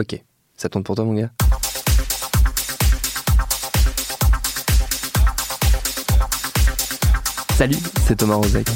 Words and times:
Ok, 0.00 0.18
ça 0.56 0.70
tourne 0.70 0.82
pour 0.82 0.94
toi 0.94 1.04
mon 1.04 1.12
gars 1.12 1.28
Salut, 7.54 7.76
c'est 8.06 8.16
Thomas 8.16 8.36
Rozek. 8.36 8.66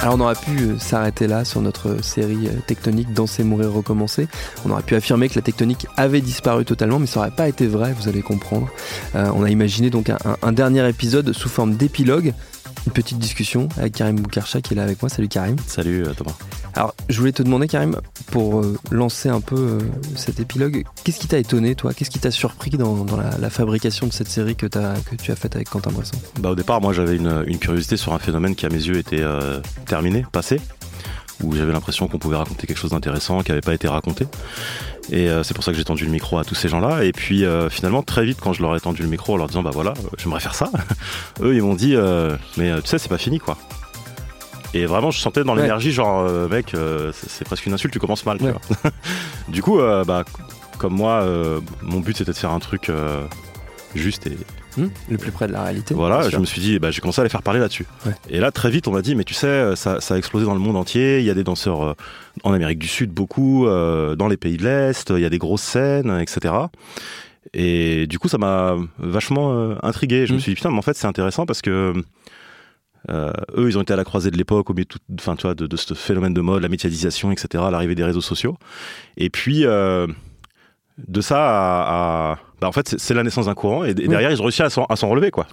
Alors 0.00 0.14
on 0.14 0.20
aurait 0.20 0.34
pu 0.34 0.58
euh, 0.58 0.78
s'arrêter 0.78 1.26
là 1.26 1.44
sur 1.44 1.60
notre 1.60 2.02
série 2.02 2.48
euh, 2.48 2.52
tectonique 2.66 3.12
Danser, 3.12 3.44
mourir, 3.44 3.70
recommencer. 3.70 4.26
On 4.64 4.70
aurait 4.70 4.84
pu 4.84 4.94
affirmer 4.94 5.28
que 5.28 5.34
la 5.34 5.42
tectonique 5.42 5.86
avait 5.98 6.22
disparu 6.22 6.64
totalement, 6.64 6.98
mais 6.98 7.06
ça 7.06 7.20
n'aurait 7.20 7.36
pas 7.36 7.46
été 7.46 7.66
vrai, 7.66 7.92
vous 7.92 8.08
allez 8.08 8.22
comprendre. 8.22 8.70
Euh, 9.16 9.30
on 9.34 9.44
a 9.44 9.50
imaginé 9.50 9.90
donc 9.90 10.10
un 10.40 10.52
dernier 10.52 10.88
épisode 10.88 11.34
sous 11.34 11.50
forme 11.50 11.74
d'épilogue 11.74 12.32
une 12.86 12.92
petite 12.92 13.18
discussion 13.18 13.68
avec 13.76 13.94
Karim 13.94 14.16
Boukarcha 14.16 14.60
qui 14.60 14.74
est 14.74 14.76
là 14.76 14.82
avec 14.82 15.02
moi. 15.02 15.08
Salut 15.08 15.28
Karim. 15.28 15.56
Salut 15.66 16.04
euh, 16.06 16.12
Thomas. 16.14 16.36
Alors, 16.74 16.94
je 17.08 17.18
voulais 17.18 17.32
te 17.32 17.42
demander, 17.42 17.66
Karim, 17.66 17.96
pour 18.30 18.60
euh, 18.60 18.78
lancer 18.90 19.28
un 19.28 19.40
peu 19.40 19.56
euh, 19.56 19.78
cet 20.14 20.40
épilogue, 20.40 20.84
qu'est-ce 21.04 21.18
qui 21.18 21.26
t'a 21.26 21.38
étonné, 21.38 21.74
toi? 21.74 21.92
Qu'est-ce 21.92 22.10
qui 22.10 22.20
t'a 22.20 22.30
surpris 22.30 22.70
dans, 22.70 23.04
la, 23.38 23.50
fabrication 23.50 24.06
de 24.06 24.12
cette 24.12 24.28
série 24.28 24.54
que, 24.56 24.66
as, 24.78 25.00
que 25.00 25.16
tu 25.16 25.32
as 25.32 25.36
faite 25.36 25.56
avec 25.56 25.68
Quentin 25.68 25.90
Bresson? 25.90 26.16
Bah, 26.38 26.50
Au 26.50 26.54
départ, 26.54 26.80
moi, 26.80 26.92
j'avais 26.92 27.16
une, 27.16 27.58
curiosité 27.58 27.96
sur 27.96 28.12
un 28.12 28.18
phénomène 28.18 28.54
qui, 28.54 28.66
à 28.66 28.68
mes 28.68 28.76
yeux, 28.76 28.98
était 28.98 29.24
terminé, 29.86 30.24
passé, 30.32 30.60
où 31.42 31.54
j'avais 31.54 31.72
l'impression 31.72 32.08
qu'on 32.08 32.18
pouvait 32.18 32.36
raconter 32.36 32.66
quelque 32.66 32.78
chose 32.78 32.92
d'intéressant 32.92 33.42
qui 33.42 33.50
n'avait 33.50 33.60
pas 33.60 33.74
été 33.74 33.88
raconté. 33.88 34.26
Et 35.10 35.28
euh, 35.28 35.42
c'est 35.42 35.54
pour 35.54 35.64
ça 35.64 35.72
que 35.72 35.78
j'ai 35.78 35.84
tendu 35.84 36.04
le 36.04 36.10
micro 36.10 36.38
à 36.38 36.44
tous 36.44 36.54
ces 36.54 36.68
gens-là. 36.68 37.04
Et 37.04 37.12
puis 37.12 37.44
euh, 37.44 37.68
finalement, 37.68 38.02
très 38.02 38.24
vite, 38.24 38.38
quand 38.40 38.52
je 38.52 38.62
leur 38.62 38.74
ai 38.76 38.80
tendu 38.80 39.02
le 39.02 39.08
micro 39.08 39.34
en 39.34 39.36
leur 39.36 39.48
disant, 39.48 39.62
bah 39.62 39.70
voilà, 39.72 39.94
j'aimerais 40.18 40.40
faire 40.40 40.54
ça, 40.54 40.70
eux, 41.42 41.54
ils 41.54 41.62
m'ont 41.62 41.74
dit, 41.74 41.96
euh, 41.96 42.36
mais 42.56 42.72
tu 42.82 42.88
sais, 42.88 42.98
c'est 42.98 43.08
pas 43.08 43.18
fini, 43.18 43.38
quoi. 43.38 43.56
Et 44.72 44.86
vraiment, 44.86 45.10
je 45.10 45.18
sentais 45.18 45.42
dans 45.42 45.56
l'énergie, 45.56 45.90
genre, 45.90 46.30
mec, 46.48 46.76
c'est 47.12 47.44
presque 47.44 47.66
une 47.66 47.72
insulte, 47.72 47.92
tu 47.92 47.98
commences 47.98 48.24
mal. 48.24 48.38
du 49.48 49.62
coup, 49.62 49.78
bah, 50.06 50.24
comme 50.78 50.94
moi, 50.94 51.26
mon 51.82 51.98
but 51.98 52.16
c'était 52.16 52.30
de 52.30 52.36
faire 52.36 52.52
un 52.52 52.60
truc 52.60 52.90
juste 53.96 54.28
et, 54.28 54.38
Hmm, 54.76 54.86
le 55.08 55.18
plus 55.18 55.32
près 55.32 55.46
de 55.46 55.52
la 55.52 55.64
réalité. 55.64 55.94
Voilà, 55.94 56.28
je 56.28 56.36
me 56.36 56.44
suis 56.44 56.60
dit, 56.60 56.78
bah, 56.78 56.90
j'ai 56.90 57.00
commencé 57.00 57.20
à 57.20 57.24
les 57.24 57.30
faire 57.30 57.42
parler 57.42 57.60
là-dessus. 57.60 57.86
Et 58.28 58.38
là, 58.38 58.50
très 58.50 58.70
vite, 58.70 58.88
on 58.88 58.92
m'a 58.92 59.02
dit, 59.02 59.14
mais 59.14 59.24
tu 59.24 59.34
sais, 59.34 59.74
ça, 59.76 59.98
a 60.08 60.16
explosé 60.16 60.46
dans 60.46 60.54
le 60.54 60.60
monde 60.60 60.76
entier. 60.76 61.18
Il 61.18 61.24
y 61.24 61.30
a 61.30 61.34
des 61.34 61.44
danseurs 61.44 61.82
euh, 61.82 61.94
en 62.44 62.52
Amérique 62.52 62.78
du 62.78 62.88
Sud, 62.88 63.10
beaucoup, 63.10 63.66
euh, 63.66 64.14
dans 64.14 64.28
les 64.28 64.36
pays 64.36 64.56
de 64.56 64.64
l'Est, 64.64 65.10
il 65.10 65.20
y 65.20 65.24
a 65.24 65.30
des 65.30 65.38
grosses 65.38 65.62
scènes, 65.62 66.18
etc. 66.20 66.54
Et 67.54 68.06
du 68.06 68.18
coup, 68.18 68.28
ça 68.28 68.38
m'a 68.38 68.76
vachement 68.98 69.52
euh, 69.52 69.74
intrigué. 69.82 70.26
Je 70.26 70.32
me 70.32 70.38
hmm. 70.38 70.40
suis 70.40 70.52
dit, 70.52 70.56
putain, 70.56 70.70
mais 70.70 70.78
en 70.78 70.82
fait, 70.82 70.96
c'est 70.96 71.06
intéressant 71.06 71.46
parce 71.46 71.62
que. 71.62 71.94
eux, 73.08 73.68
ils 73.68 73.76
ont 73.78 73.82
été 73.82 73.92
à 73.92 73.96
la 73.96 74.04
croisée 74.04 74.30
de 74.30 74.36
l'époque, 74.36 74.70
au 74.70 74.74
milieu 74.74 74.84
de, 74.84 75.14
enfin, 75.18 75.34
tu 75.34 75.42
vois, 75.42 75.54
de, 75.54 75.76
ce 75.76 75.94
phénomène 75.94 76.34
de 76.34 76.40
mode, 76.40 76.62
la 76.62 76.68
médiatisation, 76.68 77.32
etc., 77.32 77.64
l'arrivée 77.70 77.94
des 77.94 78.04
réseaux 78.04 78.20
sociaux. 78.20 78.56
Et 79.16 79.30
puis, 79.30 79.64
de 81.08 81.20
ça 81.20 81.38
à, 81.38 82.38
bah, 82.60 82.68
en 82.68 82.72
fait 82.72 82.94
c'est 82.98 83.14
la 83.14 83.22
naissance 83.22 83.46
d'un 83.46 83.54
courant 83.54 83.84
et, 83.84 83.94
derrière 83.94 84.30
ils 84.30 84.40
ont 84.40 84.44
réussi 84.44 84.62
à 84.62 84.70
s'en 84.70 85.08
relever 85.08 85.30
quoi 85.30 85.46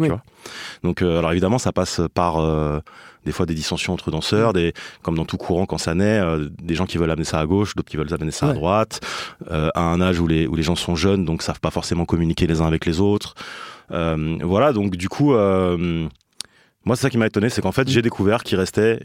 donc 0.84 1.02
euh, 1.02 1.20
alors 1.20 1.32
évidemment 1.32 1.58
ça 1.58 1.72
passe 1.72 2.02
par 2.14 2.38
euh, 2.38 2.80
des 3.26 3.32
fois 3.32 3.46
des 3.46 3.54
dissensions 3.54 3.94
entre 3.94 4.12
danseurs 4.12 4.54
des 4.54 4.74
comme 5.02 5.16
dans 5.16 5.26
tout 5.26 5.38
courant 5.38 5.66
quand 5.66 5.78
ça 5.78 5.96
naît 5.96 6.20
euh, 6.20 6.50
des 6.62 6.76
gens 6.76 6.86
qui 6.86 6.98
veulent 6.98 7.12
amener 7.12 7.26
ça 7.26 7.40
à 7.40 7.46
gauche 7.46 7.76
d'autres 7.76 7.90
qui 7.90 7.98
veulent 7.98 8.14
amener 8.14 8.32
ça 8.32 8.50
à 8.50 8.54
droite. 8.54 9.00
À 9.50 9.82
un 9.82 10.02
âge 10.02 10.20
où 10.20 10.28
les 10.28 10.48
où 10.48 10.56
les 10.56 10.64
gens 10.64 10.76
sont 10.76 10.96
jeunes 10.96 11.26
donc 11.26 11.42
savent 11.42 11.60
pas 11.60 11.72
forcément 11.72 12.06
communiquer 12.06 12.48
les 12.48 12.62
uns 12.62 12.68
avec 12.68 12.86
les 12.86 13.00
autres. 13.00 13.36
Voilà 13.90 14.74
donc 14.74 14.96
du 14.96 15.10
coup 15.10 15.34
moi, 16.86 16.96
c'est 16.96 17.02
ça 17.02 17.10
qui 17.10 17.18
m'a 17.18 17.28
étonné, 17.28 17.50
c'est 17.50 17.62
qu'en 17.62 17.74
fait, 17.74 17.90
j'ai 17.90 18.02
découvert 18.02 18.44
qu'il 18.44 18.58
restait 18.58 19.02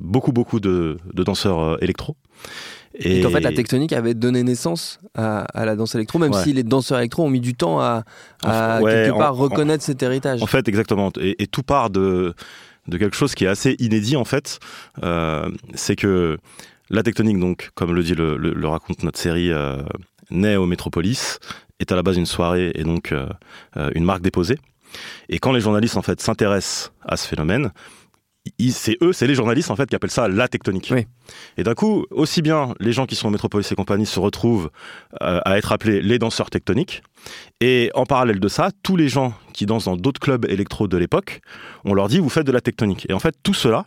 beaucoup, 0.00 0.30
beaucoup 0.30 0.60
de, 0.60 0.96
de 1.12 1.24
danseurs 1.24 1.82
électro. 1.82 2.16
Et, 2.98 3.20
qu'en 3.20 3.30
fait, 3.30 3.40
la 3.40 3.52
tectonique 3.52 3.92
avait 3.92 4.14
donné 4.14 4.42
naissance 4.42 4.98
à, 5.14 5.46
la 5.54 5.76
danse 5.76 5.94
électro, 5.94 6.18
même 6.18 6.32
si 6.32 6.52
les 6.52 6.62
danseurs 6.62 6.98
électro 6.98 7.24
ont 7.24 7.30
mis 7.30 7.40
du 7.40 7.54
temps 7.54 7.80
à, 7.80 8.04
quelque 8.42 9.16
part 9.16 9.34
reconnaître 9.34 9.84
cet 9.84 10.02
héritage. 10.02 10.42
En 10.42 10.46
fait, 10.46 10.68
exactement. 10.68 11.10
Et, 11.20 11.46
tout 11.46 11.62
part 11.62 11.90
de, 11.90 12.34
de 12.88 12.98
quelque 12.98 13.16
chose 13.16 13.34
qui 13.34 13.44
est 13.44 13.48
assez 13.48 13.76
inédit, 13.78 14.16
en 14.16 14.24
fait. 14.24 14.58
Euh, 15.02 15.50
c'est 15.74 15.96
que 15.96 16.38
la 16.90 17.02
tectonique, 17.02 17.38
donc, 17.38 17.70
comme 17.74 17.94
le 17.94 18.02
dit 18.02 18.14
le, 18.14 18.68
raconte 18.68 19.02
notre 19.02 19.18
série, 19.18 19.50
euh, 19.50 19.82
naît 20.30 20.56
au 20.56 20.66
Métropolis, 20.66 21.38
est 21.80 21.92
à 21.92 21.96
la 21.96 22.02
base 22.02 22.16
une 22.16 22.26
soirée 22.26 22.72
et 22.74 22.84
donc 22.84 23.12
euh, 23.12 23.26
une 23.94 24.04
marque 24.04 24.22
déposée. 24.22 24.58
Et 25.28 25.38
quand 25.38 25.52
les 25.52 25.60
journalistes, 25.60 25.96
en 25.96 26.02
fait, 26.02 26.20
s'intéressent 26.20 26.92
à 27.04 27.16
ce 27.16 27.28
phénomène, 27.28 27.72
c'est 28.70 28.96
eux, 29.02 29.12
c'est 29.12 29.26
les 29.26 29.34
journalistes 29.34 29.70
en 29.70 29.76
fait 29.76 29.86
qui 29.86 29.96
appellent 29.96 30.10
ça 30.10 30.28
la 30.28 30.48
tectonique. 30.48 30.92
Et 31.56 31.62
d'un 31.62 31.74
coup, 31.74 32.06
aussi 32.10 32.42
bien 32.42 32.74
les 32.80 32.92
gens 32.92 33.06
qui 33.06 33.14
sont 33.14 33.28
au 33.28 33.30
Métropolis 33.30 33.70
et 33.70 33.74
compagnie 33.74 34.06
se 34.06 34.20
retrouvent 34.20 34.70
euh, 35.22 35.40
à 35.44 35.58
être 35.58 35.72
appelés 35.72 36.02
les 36.02 36.18
danseurs 36.18 36.50
tectoniques, 36.50 37.02
et 37.60 37.90
en 37.94 38.06
parallèle 38.06 38.40
de 38.40 38.48
ça, 38.48 38.70
tous 38.82 38.96
les 38.96 39.08
gens 39.08 39.34
qui 39.52 39.66
dansent 39.66 39.86
dans 39.86 39.96
d'autres 39.96 40.20
clubs 40.20 40.44
électro 40.46 40.88
de 40.88 40.96
l'époque, 40.96 41.40
on 41.84 41.94
leur 41.94 42.08
dit 42.08 42.18
vous 42.18 42.28
faites 42.28 42.46
de 42.46 42.52
la 42.52 42.60
tectonique. 42.60 43.06
Et 43.08 43.12
en 43.12 43.18
fait, 43.18 43.34
tout 43.42 43.54
cela, 43.54 43.86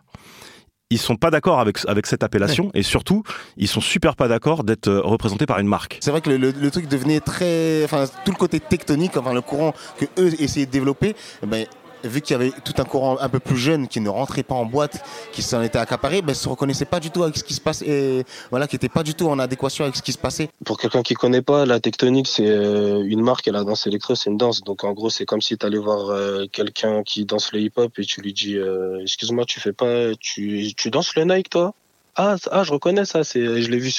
ils 0.90 0.98
sont 0.98 1.16
pas 1.16 1.30
d'accord 1.30 1.60
avec, 1.60 1.78
avec 1.88 2.08
cette 2.08 2.24
appellation 2.24 2.72
et 2.74 2.84
surtout 2.84 3.24
ils 3.58 3.68
sont 3.68 3.82
super 3.82 4.16
pas 4.16 4.28
d'accord 4.28 4.64
d'être 4.64 4.88
euh, 4.88 5.02
représentés 5.02 5.46
par 5.46 5.60
une 5.60 5.68
marque. 5.68 6.00
C'est 6.02 6.12
vrai 6.12 6.22
que 6.22 6.30
le, 6.30 6.72
truc 6.72 6.88
devenait 6.88 7.20
très, 7.20 7.84
enfin 7.84 8.06
tout 8.26 8.32
le 8.32 8.38
côté 8.38 8.60
tectonique, 8.60 9.16
enfin 9.18 9.34
le 9.34 9.42
courant 9.42 9.74
que 10.00 10.06
eux 10.18 10.34
essayaient 10.42 10.66
de 10.66 10.72
développer, 10.72 11.16
eh 11.44 11.46
ben, 11.46 11.66
vu 12.04 12.22
qu'il 12.22 12.34
y 12.34 12.40
avait 12.40 12.52
tout 12.64 12.74
un 12.78 12.84
courant 12.84 13.18
un 13.20 13.30
peu 13.30 13.40
plus 13.40 13.58
jeune 13.58 13.88
qui 13.88 14.00
ne 14.00 14.10
rentrait 14.10 14.44
pas 14.44 14.56
en 14.56 14.66
boîte, 14.66 15.04
qui 15.32 15.42
s'en 15.42 15.62
était 15.62 15.78
accaparé, 15.78 16.22
ben, 16.22 16.34
se 16.34 16.48
reconnaissait 16.48 16.86
pas 16.86 17.00
du 17.00 17.12
tout 17.12 17.24
avec 17.24 17.38
ce 17.38 17.44
qui 17.44 17.54
se 17.54 17.62
passait, 17.62 17.88
et 17.88 18.26
voilà, 18.50 18.68
qui 18.68 18.76
n'était 18.76 18.90
pas 18.90 19.04
du 19.04 19.14
tout 19.14 19.28
en 19.28 19.40
adéquation 19.40 19.84
avec 19.84 19.96
ce 19.96 20.02
qui 20.02 20.12
se 20.12 20.18
passait. 20.18 20.50
Pour 20.66 20.78
quelqu'un 20.78 21.04
qui 21.04 21.14
connaît 21.14 21.42
pas, 21.42 21.66
la 21.66 21.80
tectonique, 21.80 22.28
c'est 22.28 22.48
euh, 22.48 23.04
une 23.06 23.22
marque, 23.22 23.48
et 23.48 23.52
la 23.52 23.64
danse 23.64 23.88
électro, 23.88 24.16
c'est 24.16 24.30
une 24.30 24.38
danse. 24.38 24.62
Donc 24.64 24.84
en 24.84 24.94
gros, 24.94 25.10
c'est 25.10 25.26
comme 25.26 25.42
si 25.42 25.58
tu 25.58 25.66
allais 25.66 25.78
voir 25.78 26.10
euh, 26.10 26.46
quelqu'un 26.52 27.04
qui 27.04 27.26
danse 27.26 27.52
le 27.52 27.60
hip-hop 27.62 27.98
et 27.98 28.06
tu 28.06 28.22
lui 28.22 28.34
dis, 28.34 28.58
euh, 28.58 29.02
excuse-moi, 29.02 29.46
tu 29.46 29.60
fais 29.60 29.74
pas, 29.74 30.16
tu, 30.20 30.74
tu 30.76 30.90
danses 30.90 31.16
le 31.16 31.24
Nike, 31.24 31.50
toi? 31.50 31.74
Ah, 32.16 32.36
ah, 32.52 32.64
je 32.64 32.72
reconnais 32.72 33.06
ça. 33.06 33.22
Je 33.24 33.70
l'ai 33.70 33.78
vu 33.78 33.92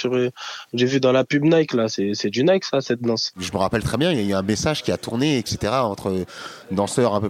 j'ai 0.72 0.86
vu 0.86 1.00
dans 1.00 1.12
la 1.12 1.24
pub 1.24 1.44
Nike 1.44 1.74
là. 1.74 1.88
C'est, 1.88 2.30
du 2.30 2.44
Nike 2.44 2.64
ça, 2.64 2.80
cette 2.80 3.00
danse. 3.00 3.32
Je 3.38 3.50
me 3.52 3.58
rappelle 3.58 3.82
très 3.82 3.96
bien. 3.96 4.12
Il 4.12 4.20
y 4.20 4.22
a 4.22 4.28
eu 4.28 4.34
un 4.34 4.42
message 4.42 4.82
qui 4.82 4.92
a 4.92 4.96
tourné, 4.96 5.38
etc. 5.38 5.72
Entre 5.82 6.24
danseurs 6.70 7.14
un 7.14 7.20
peu 7.20 7.28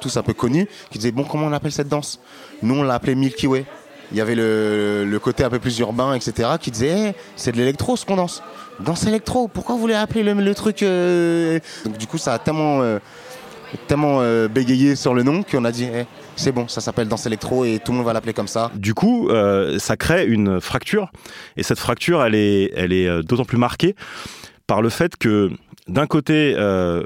tous 0.00 0.16
un 0.16 0.22
peu 0.22 0.34
connus, 0.34 0.68
qui 0.90 0.98
disaient 0.98 1.12
bon, 1.12 1.24
comment 1.24 1.46
on 1.46 1.52
appelle 1.52 1.72
cette 1.72 1.88
danse? 1.88 2.20
Nous, 2.62 2.74
on 2.74 2.82
l'appelait 2.82 3.14
Milky 3.14 3.46
Way. 3.46 3.64
Il 4.12 4.18
y 4.18 4.20
avait 4.20 4.36
le, 4.36 5.18
côté 5.22 5.42
un 5.42 5.50
peu 5.50 5.58
plus 5.58 5.78
urbain, 5.78 6.14
etc. 6.14 6.50
Qui 6.60 6.70
disait 6.70 7.14
c'est 7.36 7.52
de 7.52 7.56
l'électro 7.56 7.96
ce 7.96 8.04
qu'on 8.04 8.16
danse. 8.16 8.42
Danse 8.80 9.06
électro. 9.06 9.48
Pourquoi 9.48 9.74
vous 9.74 9.80
voulez 9.80 9.94
appeler 9.94 10.22
le, 10.22 10.54
truc 10.54 10.82
euh 10.82 11.58
Donc 11.84 11.96
du 11.98 12.06
coup, 12.06 12.18
ça 12.18 12.34
a 12.34 12.38
tellement 12.38 12.82
euh, 12.82 12.98
tellement 13.86 14.20
euh, 14.20 14.48
bégayé 14.48 14.96
sur 14.96 15.14
le 15.14 15.22
nom 15.22 15.42
qu'on 15.42 15.64
a 15.64 15.72
dit 15.72 15.88
eh, 15.92 16.04
c'est 16.36 16.52
bon, 16.52 16.68
ça 16.68 16.80
s'appelle 16.80 17.08
danse 17.08 17.26
électro 17.26 17.64
et 17.64 17.80
tout 17.84 17.92
le 17.92 17.98
monde 17.98 18.06
va 18.06 18.12
l'appeler 18.12 18.32
comme 18.32 18.48
ça. 18.48 18.70
Du 18.74 18.94
coup, 18.94 19.28
euh, 19.28 19.78
ça 19.78 19.96
crée 19.96 20.26
une 20.26 20.60
fracture 20.60 21.10
et 21.56 21.62
cette 21.62 21.78
fracture, 21.78 22.24
elle 22.24 22.34
est, 22.34 22.72
elle 22.76 22.92
est 22.92 23.08
euh, 23.08 23.22
d'autant 23.22 23.44
plus 23.44 23.58
marquée 23.58 23.94
par 24.66 24.82
le 24.82 24.88
fait 24.88 25.16
que 25.16 25.50
d'un 25.88 26.08
côté, 26.08 26.56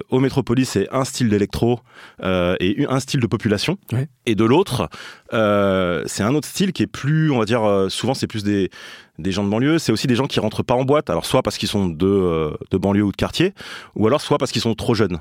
au 0.09 0.21
Métropolis, 0.21 0.71
c'est 0.71 0.89
un 0.91 1.05
style 1.05 1.29
d'électro 1.29 1.81
et 2.23 2.87
un 2.89 2.99
style 2.99 3.21
de 3.21 3.27
population. 3.27 3.77
Et 4.25 4.35
de 4.35 4.43
l'autre, 4.43 4.89
c'est 5.31 6.23
un 6.23 6.35
autre 6.35 6.49
style 6.49 6.73
qui 6.73 6.85
est 6.85 6.87
plus, 6.87 7.31
on 7.31 7.39
va 7.39 7.45
dire, 7.45 7.61
souvent 7.91 8.15
c'est 8.15 8.27
plus 8.27 8.43
des, 8.43 8.71
des 9.19 9.33
gens 9.33 9.45
de 9.45 9.51
banlieue, 9.51 9.79
c'est 9.79 9.93
aussi 9.93 10.07
des 10.07 10.15
gens 10.15 10.27
qui 10.27 10.41
rentrent 10.41 10.63
pas 10.63 10.73
en 10.73 10.85
boîte, 10.85 11.11
alors 11.11 11.27
soit 11.27 11.43
parce 11.43 11.59
qu'ils 11.59 11.69
sont 11.69 11.89
de, 11.89 12.57
de 12.71 12.79
banlieue 12.79 13.03
ou 13.03 13.13
de 13.13 13.17
quartier, 13.17 13.53
ou 13.97 14.07
alors 14.07 14.23
soit 14.23 14.39
parce 14.39 14.51
qu'ils 14.51 14.63
sont 14.63 14.75
trop 14.75 14.95
jeunes. 14.95 15.19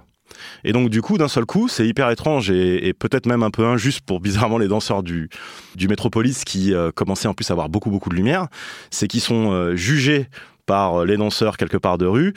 Et 0.64 0.72
donc 0.72 0.90
du 0.90 1.02
coup, 1.02 1.18
d'un 1.18 1.28
seul 1.28 1.46
coup, 1.46 1.68
c'est 1.68 1.88
hyper 1.88 2.10
étrange 2.10 2.52
et, 2.52 2.94
peut-être 2.94 3.26
même 3.26 3.44
un 3.44 3.52
peu 3.52 3.66
injuste 3.66 4.02
pour 4.02 4.20
bizarrement 4.22 4.58
les 4.58 4.68
danseurs 4.68 5.04
du, 5.04 5.30
du 5.76 5.88
Métropolis 5.88 6.44
qui 6.44 6.74
euh, 6.74 6.92
commençaient 6.92 7.28
en 7.28 7.34
plus 7.34 7.50
à 7.50 7.54
avoir 7.54 7.70
beaucoup 7.70 7.90
beaucoup 7.90 8.10
de 8.10 8.16
lumière, 8.16 8.48
c'est 8.90 9.08
qu'ils 9.08 9.22
sont 9.22 9.52
euh, 9.52 9.76
jugés 9.76 10.28
par 10.66 11.06
les 11.06 11.18
danseurs 11.18 11.58
quelque 11.58 11.78
part 11.78 11.98
de 11.98 12.06
rue 12.06 12.34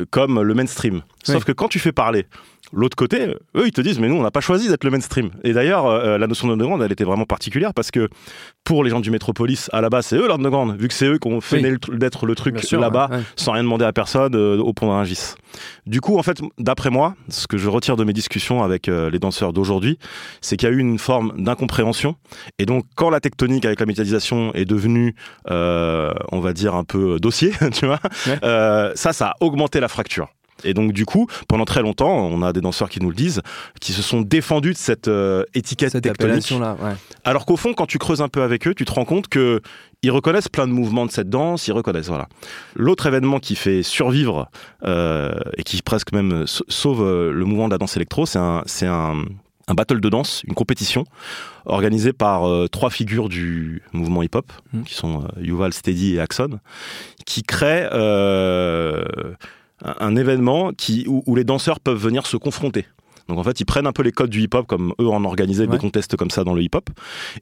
euh, 0.00 0.04
comme 0.10 0.40
le 0.40 0.54
mainstream. 0.54 1.02
Sauf 1.22 1.44
que 1.44 1.52
quand 1.52 1.68
tu 1.68 1.78
fais 1.78 1.92
parler 1.92 2.26
l'autre 2.74 2.96
côté, 2.96 3.34
eux, 3.56 3.66
ils 3.66 3.72
te 3.72 3.80
disent, 3.80 3.98
mais 3.98 4.08
nous, 4.08 4.16
on 4.16 4.22
n'a 4.22 4.30
pas 4.30 4.40
choisi 4.40 4.68
d'être 4.68 4.84
le 4.84 4.90
mainstream. 4.90 5.30
Et 5.44 5.52
d'ailleurs, 5.52 5.86
euh, 5.86 6.18
la 6.18 6.26
notion 6.26 6.48
d'underground, 6.48 6.82
elle 6.82 6.92
était 6.92 7.04
vraiment 7.04 7.24
particulière 7.24 7.72
parce 7.72 7.90
que 7.90 8.08
pour 8.64 8.84
les 8.84 8.90
gens 8.90 9.00
du 9.00 9.10
Métropolis, 9.10 9.70
à 9.72 9.80
la 9.80 9.90
base, 9.90 10.06
c'est 10.06 10.16
eux 10.16 10.28
l'underground, 10.28 10.78
vu 10.78 10.88
que 10.88 10.94
c'est 10.94 11.06
eux 11.06 11.18
qui 11.18 11.28
ont 11.28 11.40
fait 11.40 11.60
d'être 11.62 12.26
le 12.26 12.34
truc 12.34 12.70
là-bas, 12.72 13.10
sans 13.36 13.52
rien 13.52 13.62
demander 13.62 13.84
à 13.84 13.92
personne, 13.92 14.34
euh, 14.34 14.58
au 14.58 14.72
point 14.72 14.88
d'un 14.88 15.04
gis. 15.04 15.34
Du 15.86 16.00
coup, 16.00 16.18
en 16.18 16.22
fait, 16.22 16.40
d'après 16.58 16.90
moi, 16.90 17.14
ce 17.28 17.46
que 17.46 17.56
je 17.56 17.68
retire 17.68 17.96
de 17.96 18.04
mes 18.04 18.12
discussions 18.12 18.62
avec 18.62 18.88
euh, 18.88 19.10
les 19.10 19.18
danseurs 19.18 19.52
d'aujourd'hui, 19.52 19.98
c'est 20.40 20.56
qu'il 20.56 20.68
y 20.68 20.72
a 20.72 20.74
eu 20.74 20.78
une 20.80 20.98
forme 20.98 21.32
d'incompréhension. 21.38 22.16
Et 22.58 22.66
donc, 22.66 22.84
quand 22.96 23.10
la 23.10 23.20
tectonique 23.20 23.64
avec 23.64 23.80
la 23.80 23.86
médiatisation 23.86 24.52
est 24.54 24.64
devenue, 24.64 25.14
on 25.48 26.40
va 26.40 26.52
dire, 26.52 26.74
un 26.74 26.84
peu 26.84 27.18
dossier, 27.20 27.52
tu 27.72 27.86
vois, 27.86 28.00
ça, 28.94 29.12
ça 29.12 29.28
a 29.28 29.34
augmenté 29.40 29.80
la 29.80 29.88
fracture. 29.88 30.28
Et 30.64 30.74
donc 30.74 30.92
du 30.92 31.04
coup, 31.04 31.26
pendant 31.48 31.64
très 31.64 31.82
longtemps, 31.82 32.26
on 32.26 32.42
a 32.42 32.52
des 32.52 32.60
danseurs 32.60 32.88
qui 32.88 33.00
nous 33.00 33.10
le 33.10 33.16
disent, 33.16 33.42
qui 33.80 33.92
se 33.92 34.02
sont 34.02 34.22
défendus 34.22 34.72
de 34.72 34.78
cette 34.78 35.08
euh, 35.08 35.44
étiquette 35.54 35.92
cette 35.92 36.04
tectonique. 36.04 36.50
Là, 36.50 36.76
Alors 37.24 37.46
qu'au 37.46 37.56
fond, 37.56 37.74
quand 37.74 37.86
tu 37.86 37.98
creuses 37.98 38.22
un 38.22 38.28
peu 38.28 38.42
avec 38.42 38.66
eux, 38.66 38.74
tu 38.74 38.84
te 38.84 38.92
rends 38.92 39.04
compte 39.04 39.28
que 39.28 39.60
ils 40.02 40.10
reconnaissent 40.10 40.48
plein 40.48 40.66
de 40.66 40.72
mouvements 40.72 41.06
de 41.06 41.10
cette 41.10 41.30
danse, 41.30 41.66
ils 41.66 41.72
reconnaissent 41.72 42.08
voilà. 42.08 42.28
L'autre 42.74 43.06
événement 43.06 43.38
qui 43.38 43.56
fait 43.56 43.82
survivre 43.82 44.50
euh, 44.84 45.32
et 45.56 45.62
qui 45.62 45.80
presque 45.80 46.12
même 46.12 46.44
sauve 46.46 47.02
euh, 47.02 47.32
le 47.32 47.44
mouvement 47.44 47.68
de 47.68 47.72
la 47.72 47.78
danse 47.78 47.96
électro, 47.96 48.26
c'est 48.26 48.38
un, 48.38 48.62
c'est 48.66 48.86
un, 48.86 49.14
un 49.66 49.74
battle 49.74 50.00
de 50.00 50.08
danse, 50.10 50.42
une 50.46 50.54
compétition 50.54 51.04
organisée 51.64 52.12
par 52.12 52.42
trois 52.68 52.90
figures 52.90 53.30
du 53.30 53.82
mouvement 53.94 54.22
hip-hop, 54.22 54.52
mmh. 54.74 54.82
qui 54.82 54.92
sont 54.92 55.26
Yuval, 55.40 55.72
Steady 55.72 56.16
et 56.16 56.20
Axon, 56.20 56.60
qui 57.24 57.42
créent 57.42 57.88
un 59.84 60.16
événement 60.16 60.72
qui, 60.72 61.04
où, 61.08 61.34
les 61.36 61.44
danseurs 61.44 61.80
peuvent 61.80 61.98
venir 61.98 62.26
se 62.26 62.36
confronter. 62.36 62.86
Donc 63.28 63.38
en 63.38 63.42
fait, 63.42 63.58
ils 63.60 63.64
prennent 63.64 63.86
un 63.86 63.92
peu 63.92 64.02
les 64.02 64.12
codes 64.12 64.28
du 64.28 64.42
hip-hop 64.42 64.66
comme 64.66 64.92
eux 65.00 65.08
en 65.08 65.24
organisaient 65.24 65.66
des 65.66 65.78
contests 65.78 66.14
comme 66.16 66.30
ça 66.30 66.44
dans 66.44 66.52
le 66.52 66.62
hip-hop, 66.62 66.90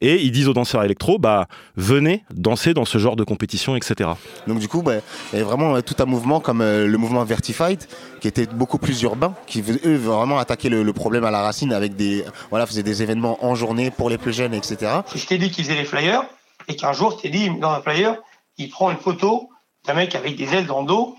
et 0.01 0.23
ils 0.23 0.31
disent 0.31 0.47
aux 0.47 0.53
danseurs 0.53 0.85
électro, 0.85 1.19
bah 1.19 1.49
venez 1.75 2.23
danser 2.31 2.73
dans 2.73 2.85
ce 2.85 2.99
genre 2.99 3.17
de 3.17 3.25
compétition, 3.25 3.75
etc. 3.75 4.11
Donc 4.47 4.61
du 4.61 4.69
coup, 4.69 4.83
bah, 4.83 4.95
il 5.33 5.41
y 5.41 5.43
a 5.43 5.45
vraiment 5.45 5.81
tout 5.83 5.97
un 5.99 6.05
mouvement 6.05 6.39
comme 6.39 6.61
euh, 6.61 6.87
le 6.87 6.99
mouvement 6.99 7.25
Vertified, 7.25 7.81
qui 8.21 8.29
était 8.29 8.47
beaucoup 8.47 8.79
plus 8.79 9.03
urbain, 9.03 9.35
qui 9.49 9.61
eux 9.85 9.97
vraiment 9.97 10.39
attaquer 10.39 10.69
le, 10.69 10.93
problème 10.93 11.25
à 11.25 11.33
la 11.33 11.43
racine 11.43 11.73
avec 11.73 11.97
des, 11.97 12.25
voilà, 12.51 12.67
faisait 12.67 12.85
des 12.85 13.03
événements 13.03 13.45
en 13.45 13.57
journée 13.57 13.91
pour 13.91 14.09
les 14.09 14.19
plus 14.19 14.33
jeunes, 14.33 14.55
etc. 14.55 15.01
C'est 15.07 15.39
dit 15.39 15.51
qui 15.51 15.65
faisait 15.65 15.75
les 15.75 15.85
flyers, 15.85 16.23
et 16.69 16.77
qu'un 16.77 16.93
jour, 16.93 17.21
dit 17.25 17.51
dans 17.59 17.71
un 17.71 17.81
flyer, 17.81 18.19
il 18.57 18.71
prend 18.71 18.93
une 18.93 18.99
photo 18.99 19.49
d'un 19.85 19.95
mec 19.95 20.15
avec 20.15 20.37
des 20.37 20.55
ailes 20.55 20.67
dans 20.67 20.83
le 20.83 20.87
dos 20.87 21.17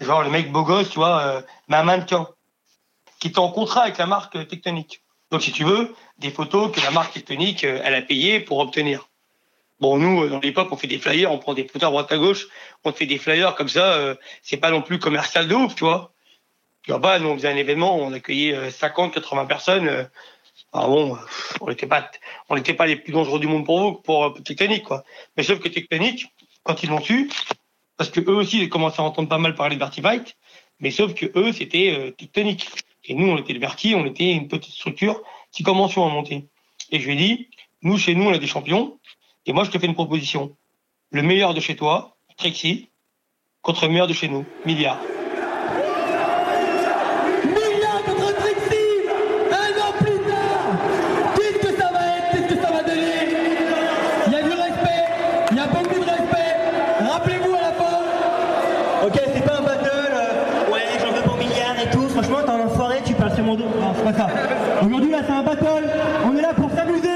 genre 0.00 0.22
le 0.22 0.30
mec 0.30 0.52
beau 0.52 0.62
gosse, 0.62 0.90
tu 0.90 0.98
vois, 0.98 1.20
euh, 1.20 1.42
un 1.70 1.82
mannequin, 1.82 2.28
qui 3.18 3.28
est 3.28 3.38
en 3.38 3.50
contrat 3.50 3.82
avec 3.82 3.98
la 3.98 4.06
marque 4.06 4.46
Tectonique. 4.48 5.02
Donc, 5.30 5.42
si 5.42 5.52
tu 5.52 5.64
veux, 5.64 5.94
des 6.18 6.30
photos 6.30 6.70
que 6.72 6.80
la 6.80 6.90
marque 6.90 7.14
Tectonique, 7.14 7.64
euh, 7.64 7.80
elle 7.84 7.94
a 7.94 8.02
payé 8.02 8.40
pour 8.40 8.58
obtenir. 8.58 9.08
Bon, 9.80 9.98
nous, 9.98 10.24
euh, 10.24 10.28
dans 10.28 10.40
l'époque, 10.40 10.68
on 10.70 10.76
fait 10.76 10.86
des 10.86 10.98
flyers, 10.98 11.30
on 11.30 11.38
prend 11.38 11.54
des 11.54 11.64
photos 11.64 11.88
à 11.88 11.90
droite 11.90 12.12
à 12.12 12.18
gauche, 12.18 12.46
on 12.84 12.92
fait 12.92 13.06
des 13.06 13.18
flyers 13.18 13.54
comme 13.54 13.68
ça, 13.68 14.16
c'est 14.42 14.56
pas 14.56 14.70
non 14.70 14.82
plus 14.82 14.98
commercial 14.98 15.48
de 15.48 15.54
ouf, 15.54 15.74
tu 15.74 15.84
vois. 15.84 16.12
Tu 16.82 16.92
vois 16.92 17.00
pas, 17.00 17.18
nous, 17.18 17.28
on 17.28 17.34
faisait 17.34 17.50
un 17.50 17.56
événement, 17.56 17.96
on 17.96 18.12
accueillait 18.12 18.70
50, 18.70 19.12
80 19.14 19.46
personnes. 19.46 20.08
Ah 20.72 20.86
bon, 20.86 21.18
on 21.60 21.68
n'était 21.68 21.86
pas, 21.86 22.10
pas 22.48 22.86
les 22.86 22.96
plus 22.96 23.12
dangereux 23.12 23.40
du 23.40 23.48
monde 23.48 23.66
pour 23.66 23.80
vous, 23.80 23.94
pour 23.94 24.34
Tectonique, 24.44 24.84
quoi. 24.84 25.04
Mais 25.36 25.42
sauf 25.42 25.58
que 25.58 25.68
Tectonique, 25.68 26.26
quand 26.62 26.82
ils 26.82 26.90
l'ont 26.90 27.00
su, 27.00 27.30
parce 27.96 28.10
que 28.10 28.20
eux 28.20 28.34
aussi 28.34 28.60
ils 28.60 28.68
commencé 28.68 29.00
à 29.00 29.04
entendre 29.04 29.28
pas 29.28 29.38
mal 29.38 29.54
parler 29.54 29.76
de 29.76 29.80
Vertifite, 29.80 30.36
mais 30.80 30.90
sauf 30.90 31.14
que 31.14 31.26
eux 31.36 31.52
c'était 31.52 31.94
euh, 31.96 32.10
tectonique. 32.10 32.68
Et 33.04 33.14
nous 33.14 33.28
on 33.28 33.38
était 33.38 33.52
le 33.52 33.60
Verti, 33.60 33.94
on 33.94 34.04
était 34.04 34.32
une 34.32 34.48
petite 34.48 34.74
structure 34.74 35.22
qui 35.52 35.62
commençait 35.62 36.00
à 36.00 36.08
monter. 36.08 36.48
Et 36.90 37.00
je 37.00 37.06
lui 37.06 37.14
ai 37.14 37.16
dit, 37.16 37.48
nous 37.82 37.98
chez 37.98 38.14
nous 38.14 38.24
on 38.24 38.32
a 38.32 38.38
des 38.38 38.46
champions, 38.46 38.98
et 39.46 39.52
moi 39.52 39.64
je 39.64 39.70
te 39.70 39.78
fais 39.78 39.86
une 39.86 39.94
proposition. 39.94 40.56
Le 41.10 41.22
meilleur 41.22 41.54
de 41.54 41.60
chez 41.60 41.76
toi, 41.76 42.16
Trixie, 42.36 42.90
contre 43.62 43.86
le 43.86 43.92
meilleur 43.92 44.08
de 44.08 44.12
chez 44.12 44.28
nous, 44.28 44.44
Milliard. 44.64 45.00
Aujourd'hui, 64.82 65.10
là, 65.10 65.20
c'est 65.26 65.32
un 65.32 65.42
battle. 65.42 65.90
On 66.24 66.36
est 66.36 66.42
là 66.42 66.54
pour 66.54 66.70
s'amuser. 66.70 67.08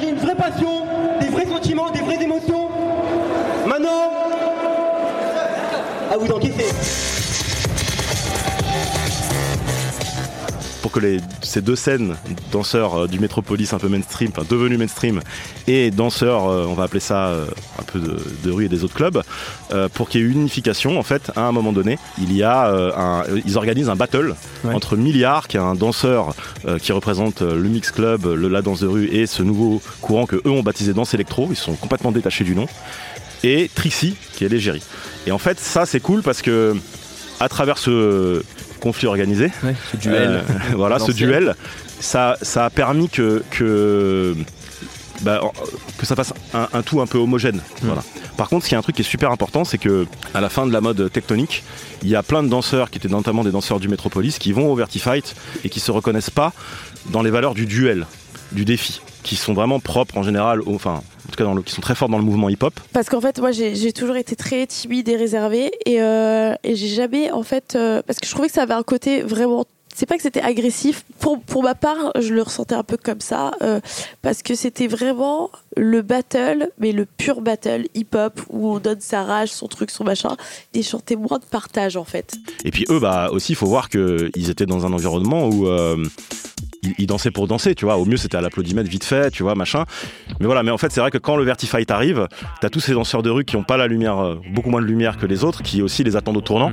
Échanger 0.00 0.12
une 0.12 0.18
vraie 0.18 0.34
passion, 0.34 0.86
des 1.20 1.28
vrais 1.28 1.46
sentiments, 1.46 1.90
des 1.90 2.00
vraies 2.00 2.22
émotions. 2.22 2.68
Maintenant, 3.66 4.12
à 6.10 6.16
vous 6.16 6.26
d'encaisser. 6.26 6.64
pour 10.82 11.00
que 11.00 11.18
ces 11.42 11.60
deux 11.60 11.76
scènes, 11.76 12.16
danseurs 12.50 13.02
euh, 13.02 13.06
du 13.06 13.20
métropolis 13.20 13.72
un 13.72 13.78
peu 13.78 13.88
mainstream, 13.88 14.30
enfin 14.34 14.46
devenus 14.48 14.78
mainstream, 14.78 15.20
et 15.66 15.90
danseurs, 15.90 16.48
euh, 16.48 16.66
on 16.66 16.74
va 16.74 16.84
appeler 16.84 17.00
ça 17.00 17.28
euh, 17.28 17.46
peu 17.92 18.00
de, 18.00 18.50
rue 18.50 18.64
et 18.64 18.68
des 18.68 18.84
autres 18.84 18.94
clubs, 18.94 19.22
pour 19.94 20.08
qu'il 20.08 20.20
y 20.20 20.24
ait 20.24 20.26
une 20.26 20.40
unification, 20.40 20.98
en 20.98 21.02
fait, 21.02 21.30
à 21.36 21.42
un 21.42 21.52
moment 21.52 21.72
donné, 21.72 21.98
il 22.18 22.32
y 22.32 22.42
a 22.42 22.70
un, 22.96 23.24
ils 23.44 23.56
organisent 23.56 23.88
un 23.88 23.96
battle 23.96 24.34
entre 24.64 24.96
Milliard, 24.96 25.48
qui 25.48 25.56
est 25.56 25.60
un 25.60 25.74
danseur 25.74 26.34
qui 26.80 26.92
représente 26.92 27.42
le 27.42 27.68
mix 27.68 27.90
club, 27.90 28.26
le 28.26 28.48
la 28.48 28.62
danse 28.62 28.80
de 28.80 28.86
rue, 28.86 29.06
et 29.06 29.26
ce 29.26 29.42
nouveau 29.42 29.80
courant 30.00 30.26
que 30.26 30.36
eux 30.36 30.50
ont 30.50 30.62
baptisé 30.62 30.92
danse 30.92 31.14
électro, 31.14 31.48
ils 31.50 31.56
sont 31.56 31.74
complètement 31.74 32.12
détachés 32.12 32.44
du 32.44 32.54
nom, 32.54 32.66
et 33.44 33.70
Trixie, 33.74 34.16
qui 34.34 34.44
est 34.44 34.48
l'égérie. 34.48 34.82
Et 35.26 35.32
en 35.32 35.38
fait, 35.38 35.58
ça 35.60 35.86
c'est 35.86 36.00
cool 36.00 36.22
parce 36.22 36.42
que 36.42 36.76
à 37.38 37.48
travers 37.48 37.78
ce, 37.78 38.42
conflit 38.80 39.06
organisé. 39.06 39.52
ce 39.92 39.96
duel. 39.96 40.28
Euh, 40.28 40.42
voilà, 40.74 40.98
ce 40.98 41.12
duel, 41.12 41.54
ça, 42.00 42.36
ça 42.42 42.64
a 42.64 42.70
permis 42.70 43.08
que, 43.08 43.44
que, 43.50 44.34
bah, 45.22 45.40
que 45.98 46.06
ça 46.06 46.16
fasse 46.16 46.32
un, 46.54 46.82
tout 46.82 47.00
un 47.00 47.06
peu 47.06 47.18
homogène. 47.18 47.56
Hmm. 47.56 47.86
Voilà. 47.86 48.02
Par 48.36 48.48
contre, 48.48 48.64
ce 48.64 48.68
qui 48.68 48.74
est 48.74 48.78
un 48.78 48.82
truc 48.82 48.96
qui 48.96 49.02
est 49.02 49.04
super 49.04 49.30
important, 49.30 49.64
c'est 49.64 49.78
que 49.78 50.06
à 50.34 50.40
la 50.40 50.48
fin 50.48 50.66
de 50.66 50.72
la 50.72 50.80
mode 50.80 51.10
tectonique, 51.12 51.62
il 52.02 52.08
y 52.08 52.16
a 52.16 52.22
plein 52.22 52.42
de 52.42 52.48
danseurs 52.48 52.90
qui 52.90 52.98
étaient 52.98 53.08
notamment 53.08 53.44
des 53.44 53.50
danseurs 53.50 53.80
du 53.80 53.88
Metropolis 53.88 54.38
qui 54.38 54.52
vont 54.52 54.70
au 54.70 54.74
Vertifight 54.74 55.34
et 55.64 55.68
qui 55.68 55.80
se 55.80 55.90
reconnaissent 55.90 56.30
pas 56.30 56.52
dans 57.10 57.22
les 57.22 57.30
valeurs 57.30 57.54
du 57.54 57.66
duel, 57.66 58.06
du 58.52 58.64
défi, 58.64 59.00
qui 59.22 59.36
sont 59.36 59.52
vraiment 59.52 59.80
propres 59.80 60.16
en 60.16 60.22
général, 60.22 60.60
enfin 60.66 61.02
en 61.30 61.30
tout 61.30 61.36
cas 61.36 61.44
dans 61.44 61.54
le, 61.54 61.62
qui 61.62 61.72
sont 61.72 61.80
très 61.80 61.94
forts 61.94 62.08
dans 62.08 62.18
le 62.18 62.24
mouvement 62.24 62.48
hip-hop 62.48 62.74
Parce 62.92 63.08
qu'en 63.08 63.20
fait, 63.20 63.38
moi, 63.38 63.52
j'ai 63.52 63.92
toujours 63.92 64.16
été 64.16 64.34
très 64.34 64.66
timide 64.66 65.08
et 65.08 65.16
réservée. 65.16 65.70
Et, 65.86 66.02
euh, 66.02 66.54
et 66.64 66.74
j'ai 66.74 66.88
jamais, 66.88 67.30
en 67.30 67.42
fait, 67.42 67.76
euh, 67.76 68.02
parce 68.04 68.18
que 68.18 68.26
je 68.26 68.32
trouvais 68.32 68.48
que 68.48 68.54
ça 68.54 68.62
avait 68.62 68.74
un 68.74 68.82
côté 68.82 69.22
vraiment 69.22 69.64
c'est 69.94 70.06
pas 70.06 70.16
que 70.16 70.22
c'était 70.22 70.40
agressif. 70.40 71.04
Pour, 71.18 71.40
pour 71.40 71.62
ma 71.62 71.74
part, 71.74 72.12
je 72.18 72.32
le 72.34 72.42
ressentais 72.42 72.74
un 72.74 72.82
peu 72.82 72.96
comme 72.96 73.20
ça, 73.20 73.52
euh, 73.62 73.80
parce 74.22 74.42
que 74.42 74.54
c'était 74.54 74.86
vraiment 74.86 75.50
le 75.76 76.02
battle, 76.02 76.70
mais 76.78 76.92
le 76.92 77.06
pur 77.06 77.40
battle 77.40 77.86
hip-hop, 77.94 78.40
où 78.48 78.72
on 78.72 78.78
donne 78.78 79.00
sa 79.00 79.24
rage, 79.24 79.52
son 79.52 79.68
truc, 79.68 79.90
son 79.90 80.04
machin, 80.04 80.36
et 80.74 80.82
chanter 80.82 81.16
moins 81.16 81.38
de 81.38 81.44
partage 81.44 81.96
en 81.96 82.04
fait. 82.04 82.34
Et 82.64 82.70
puis 82.70 82.86
eux, 82.90 83.00
bah 83.00 83.28
aussi, 83.32 83.52
il 83.52 83.56
faut 83.56 83.66
voir 83.66 83.88
qu'ils 83.88 84.50
étaient 84.50 84.66
dans 84.66 84.86
un 84.86 84.92
environnement 84.92 85.48
où 85.48 85.66
il, 86.98 87.06
dansait 87.06 87.30
pour 87.30 87.46
danser, 87.46 87.74
tu 87.74 87.84
vois. 87.84 87.96
Au 87.96 88.04
mieux, 88.04 88.16
c'était 88.16 88.36
à 88.36 88.40
l'applaudimètre 88.40 88.88
vite 88.88 89.04
fait, 89.04 89.30
tu 89.30 89.42
vois, 89.42 89.54
machin. 89.54 89.84
Mais 90.40 90.46
voilà, 90.46 90.62
mais 90.62 90.70
en 90.70 90.78
fait, 90.78 90.92
c'est 90.92 91.00
vrai 91.00 91.10
que 91.10 91.18
quand 91.18 91.36
le 91.36 91.44
Vertifight 91.44 91.90
arrive, 91.90 92.26
t'as 92.60 92.68
tous 92.68 92.80
ces 92.80 92.92
danseurs 92.92 93.22
de 93.22 93.30
rue 93.30 93.44
qui 93.44 93.56
ont 93.56 93.62
pas 93.62 93.76
la 93.76 93.86
lumière, 93.86 94.18
euh, 94.18 94.36
beaucoup 94.52 94.70
moins 94.70 94.80
de 94.80 94.86
lumière 94.86 95.16
que 95.16 95.26
les 95.26 95.44
autres, 95.44 95.62
qui 95.62 95.82
aussi 95.82 96.04
les 96.04 96.16
attendent 96.16 96.36
au 96.36 96.42
tournant, 96.42 96.72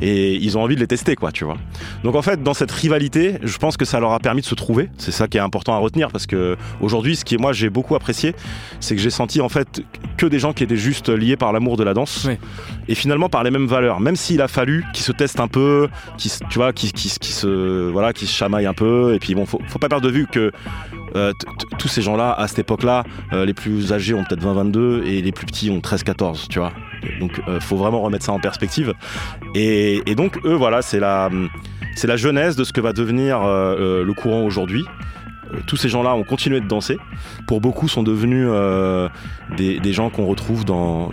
et 0.00 0.34
ils 0.34 0.58
ont 0.58 0.62
envie 0.62 0.74
de 0.74 0.80
les 0.80 0.86
tester, 0.86 1.14
quoi, 1.16 1.32
tu 1.32 1.44
vois. 1.44 1.56
Donc 2.04 2.14
en 2.14 2.22
fait, 2.22 2.42
dans 2.42 2.54
cette 2.54 2.70
rivalité, 2.70 3.38
je 3.42 3.58
pense 3.58 3.76
que 3.76 3.84
ça 3.84 4.00
leur 4.00 4.12
a 4.12 4.18
permis 4.18 4.40
de 4.40 4.46
se 4.46 4.54
trouver. 4.54 4.90
C'est 4.98 5.12
ça 5.12 5.28
qui 5.28 5.38
est 5.38 5.40
important 5.40 5.74
à 5.74 5.78
retenir, 5.78 6.10
parce 6.10 6.26
que 6.26 6.56
aujourd'hui, 6.80 7.16
ce 7.16 7.24
qui 7.24 7.36
moi 7.36 7.52
j'ai 7.52 7.70
beaucoup 7.70 7.94
apprécié, 7.94 8.34
c'est 8.80 8.94
que 8.94 9.00
j'ai 9.00 9.10
senti 9.10 9.40
en 9.40 9.48
fait 9.48 9.82
que 10.16 10.26
des 10.26 10.38
gens 10.38 10.52
qui 10.52 10.64
étaient 10.64 10.76
juste 10.76 11.08
liés 11.08 11.36
par 11.36 11.52
l'amour 11.52 11.76
de 11.76 11.84
la 11.84 11.94
danse, 11.94 12.28
et 12.88 12.94
finalement 12.94 13.28
par 13.28 13.44
les 13.44 13.50
mêmes 13.50 13.66
valeurs. 13.66 14.00
Même 14.00 14.16
s'il 14.16 14.40
a 14.40 14.48
fallu 14.48 14.84
qu'ils 14.92 15.04
se 15.04 15.12
testent 15.12 15.40
un 15.40 15.48
peu, 15.48 15.88
qui, 16.18 16.30
tu 16.50 16.58
vois, 16.58 16.72
qui, 16.72 16.92
qui, 16.92 17.08
se, 17.08 17.90
voilà, 17.90 18.12
qui 18.12 18.26
se 18.26 18.34
chamaillent 18.34 18.66
un 18.66 18.74
peu, 18.74 19.14
et 19.14 19.18
puis 19.18 19.34
bon, 19.34 19.46
faut, 19.46 19.55
faut 19.68 19.78
pas 19.78 19.88
perdre 19.88 20.06
de 20.06 20.12
vue 20.12 20.26
que 20.26 20.52
euh, 21.14 21.32
tous 21.78 21.88
ces 21.88 22.02
gens-là, 22.02 22.32
à 22.32 22.46
cette 22.48 22.58
époque-là, 22.60 23.04
euh, 23.32 23.44
les 23.44 23.54
plus 23.54 23.92
âgés 23.92 24.14
ont 24.14 24.24
peut-être 24.24 24.42
20-22 24.42 25.04
et 25.04 25.22
les 25.22 25.32
plus 25.32 25.46
petits 25.46 25.70
ont 25.70 25.78
13-14, 25.78 26.48
tu 26.48 26.58
vois. 26.58 26.72
Donc, 27.20 27.40
euh, 27.48 27.60
faut 27.60 27.76
vraiment 27.76 28.02
remettre 28.02 28.24
ça 28.24 28.32
en 28.32 28.40
perspective. 28.40 28.92
Et, 29.54 30.02
donc, 30.16 30.38
eux, 30.44 30.54
voilà, 30.54 30.82
c'est 30.82 31.00
la, 31.00 31.30
c'est 31.94 32.06
la 32.06 32.16
genèse 32.16 32.56
de 32.56 32.64
ce 32.64 32.72
que 32.72 32.80
va 32.80 32.92
devenir 32.92 33.40
le 33.40 34.12
courant 34.12 34.42
aujourd'hui. 34.42 34.84
Tous 35.66 35.76
ces 35.76 35.88
gens-là 35.88 36.14
ont 36.14 36.24
continué 36.24 36.60
de 36.60 36.66
danser. 36.66 36.98
Pour 37.46 37.60
beaucoup, 37.60 37.88
sont 37.88 38.02
devenus 38.02 38.46
euh, 38.50 39.08
des, 39.56 39.92
gens 39.92 40.10
qu'on 40.10 40.26
retrouve 40.26 40.64
dans, 40.64 41.10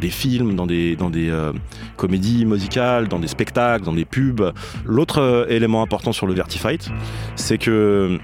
des 0.00 0.10
films, 0.10 0.54
dans 0.54 0.66
des, 0.66 0.96
euh, 0.98 1.52
comédies 1.96 2.44
musicales, 2.44 3.08
dans 3.08 3.18
des 3.18 3.28
spectacles, 3.28 3.84
dans 3.84 3.92
des 3.92 4.04
pubs. 4.04 4.52
L'autre 4.84 5.20
euh, 5.20 5.46
élément 5.48 5.82
important 5.82 6.12
sur 6.12 6.26
le 6.26 6.34
Vertifight, 6.34 6.90
c'est 7.36 7.58
que 7.58 8.18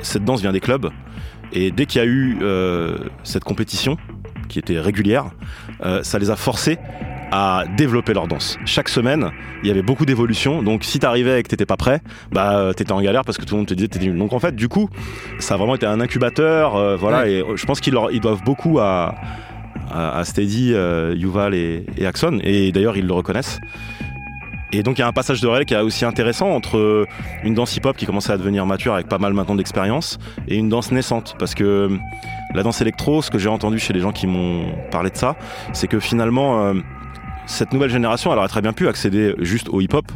cette 0.00 0.24
danse 0.24 0.40
vient 0.40 0.52
des 0.52 0.60
clubs. 0.60 0.90
Et 1.52 1.70
dès 1.70 1.86
qu'il 1.86 2.00
y 2.00 2.04
a 2.04 2.06
eu 2.06 2.38
cette 3.22 3.44
compétition, 3.44 3.96
qui 4.48 4.58
était 4.58 4.80
régulière, 4.80 5.26
ça 6.02 6.18
les 6.18 6.30
a 6.30 6.36
forcés 6.36 6.78
à 7.30 7.64
développer 7.76 8.14
leur 8.14 8.26
danse. 8.28 8.58
Chaque 8.64 8.88
semaine, 8.88 9.30
il 9.62 9.68
y 9.68 9.70
avait 9.70 9.82
beaucoup 9.82 10.06
d'évolutions. 10.06 10.62
Donc 10.62 10.84
si 10.84 10.98
t'arrivais 10.98 11.40
et 11.40 11.42
que 11.42 11.48
t'étais 11.48 11.66
pas 11.66 11.76
prêt, 11.76 12.00
bah 12.32 12.72
t'étais 12.76 12.92
en 12.92 13.00
galère 13.00 13.22
parce 13.24 13.38
que 13.38 13.44
tout 13.44 13.54
le 13.54 13.58
monde 13.58 13.68
te 13.68 13.74
disait 13.74 13.88
t'étais 13.88 14.06
nul. 14.06 14.18
Donc 14.18 14.32
en 14.32 14.38
fait, 14.38 14.54
du 14.54 14.68
coup, 14.68 14.88
ça 15.38 15.54
a 15.54 15.56
vraiment 15.56 15.74
été 15.74 15.86
un 15.86 16.00
incubateur. 16.00 16.76
Euh, 16.76 16.96
voilà, 16.96 17.28
et 17.28 17.42
je 17.54 17.66
pense 17.66 17.80
qu'ils 17.80 17.96
ils 18.12 18.20
doivent 18.20 18.42
beaucoup 18.44 18.78
à, 18.78 19.14
à, 19.90 20.24
Steady, 20.24 20.72
euh, 20.74 21.14
Yuval 21.16 21.54
et, 21.54 21.86
et 21.96 22.06
Axon. 22.06 22.38
Et 22.42 22.72
d'ailleurs, 22.72 22.96
ils 22.96 23.06
le 23.06 23.12
reconnaissent. 23.12 23.60
Et 24.72 24.82
donc 24.82 24.98
il 24.98 25.02
y 25.02 25.04
a 25.04 25.06
un 25.06 25.12
passage 25.12 25.40
de 25.40 25.46
relais 25.46 25.64
qui 25.64 25.74
est 25.74 25.80
aussi 25.80 26.04
intéressant 26.04 26.50
entre 26.50 27.06
une 27.44 27.54
danse 27.54 27.76
hip-hop 27.76 27.96
qui 27.96 28.06
commençait 28.06 28.32
à 28.32 28.36
devenir 28.36 28.66
mature 28.66 28.94
avec 28.94 29.08
pas 29.08 29.18
mal 29.18 29.32
maintenant 29.32 29.54
d'expérience 29.54 30.18
et 30.48 30.56
une 30.56 30.68
danse 30.68 30.90
naissante. 30.90 31.36
Parce 31.38 31.54
que 31.54 31.96
la 32.54 32.62
danse 32.64 32.80
électro, 32.80 33.22
ce 33.22 33.30
que 33.30 33.38
j'ai 33.38 33.48
entendu 33.48 33.78
chez 33.78 33.92
les 33.92 34.00
gens 34.00 34.10
qui 34.10 34.26
m'ont 34.26 34.66
parlé 34.90 35.10
de 35.10 35.16
ça, 35.16 35.36
c'est 35.72 35.86
que 35.86 36.00
finalement, 36.00 36.64
euh, 36.64 36.74
cette 37.46 37.72
nouvelle 37.72 37.90
génération, 37.90 38.32
elle 38.32 38.38
aurait 38.38 38.48
très 38.48 38.62
bien 38.62 38.72
pu 38.72 38.88
accéder 38.88 39.34
juste 39.38 39.68
au 39.68 39.80
hip-hop 39.80 40.06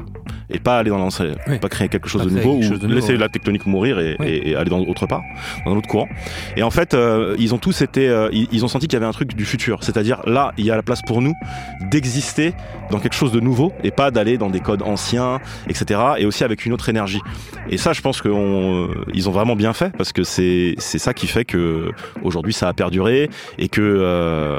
et 0.51 0.59
pas 0.59 0.79
aller 0.79 0.91
dans 0.91 0.99
l'ancien, 0.99 1.33
pas 1.61 1.69
créer 1.69 1.89
quelque 1.89 2.09
chose 2.09 2.25
de 2.25 2.31
nouveau 2.31 2.57
ou 2.57 2.87
laisser 2.87 3.17
la 3.17 3.29
tectonique 3.29 3.67
mourir 3.67 3.99
et, 3.99 4.55
aller 4.55 4.71
dans 4.71 4.81
autre 4.81 5.07
part, 5.07 5.23
dans 5.65 5.73
un 5.73 5.77
autre 5.77 5.89
courant. 5.89 6.09
Et 6.57 6.63
en 6.63 6.71
fait, 6.71 6.95
euh, 6.95 7.37
ils 7.39 7.55
ont 7.55 7.59
tous 7.59 7.83
été, 7.83 8.09
euh, 8.09 8.29
ils, 8.33 8.65
ont 8.65 8.69
senti 8.69 8.87
qu'il 8.87 8.95
y 8.95 8.97
avait 8.97 9.07
un 9.07 9.13
truc 9.13 9.35
du 9.35 9.45
futur, 9.45 9.83
c'est-à-dire 9.83 10.21
là, 10.27 10.53
il 10.57 10.65
y 10.65 10.71
a 10.71 10.77
la 10.77 10.83
place 10.83 11.03
pour 11.03 11.21
nous 11.21 11.35
d'exister 11.91 12.55
dans 12.91 12.99
quelque 12.99 13.15
chose 13.15 13.33
de 13.33 13.41
nouveau 13.41 13.73
et 13.85 13.91
pas 13.91 14.11
d'aller 14.11 14.39
dans 14.39 14.51
des 14.51 14.61
codes 14.61 14.83
anciens, 14.83 15.41
etc. 15.69 16.01
Et 16.19 16.27
aussi 16.27 16.45
avec 16.45 16.65
une 16.65 16.73
autre 16.73 16.89
énergie. 16.89 17.21
Et 17.71 17.77
ça, 17.77 17.93
je 17.93 18.01
pense 18.01 18.23
qu'ils 18.23 18.31
ont 18.31 19.33
vraiment 19.33 19.57
bien 19.57 19.73
fait 19.73 19.95
parce 19.97 20.13
que 20.13 20.25
c'est 20.25 20.75
c'est 20.79 20.99
ça 20.99 21.15
qui 21.15 21.27
fait 21.27 21.45
que 21.45 21.91
aujourd'hui 22.23 22.53
ça 22.53 22.69
a 22.69 22.73
perduré 22.73 23.31
et 23.59 23.69
que 23.69 23.81
euh, 23.81 24.59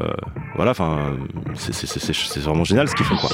voilà, 0.56 0.72
enfin, 0.72 1.16
c'est 1.56 2.40
vraiment 2.40 2.64
génial 2.64 2.88
ce 2.88 2.96
qu'ils 2.96 3.06
font 3.06 3.18
quoi. 3.18 3.30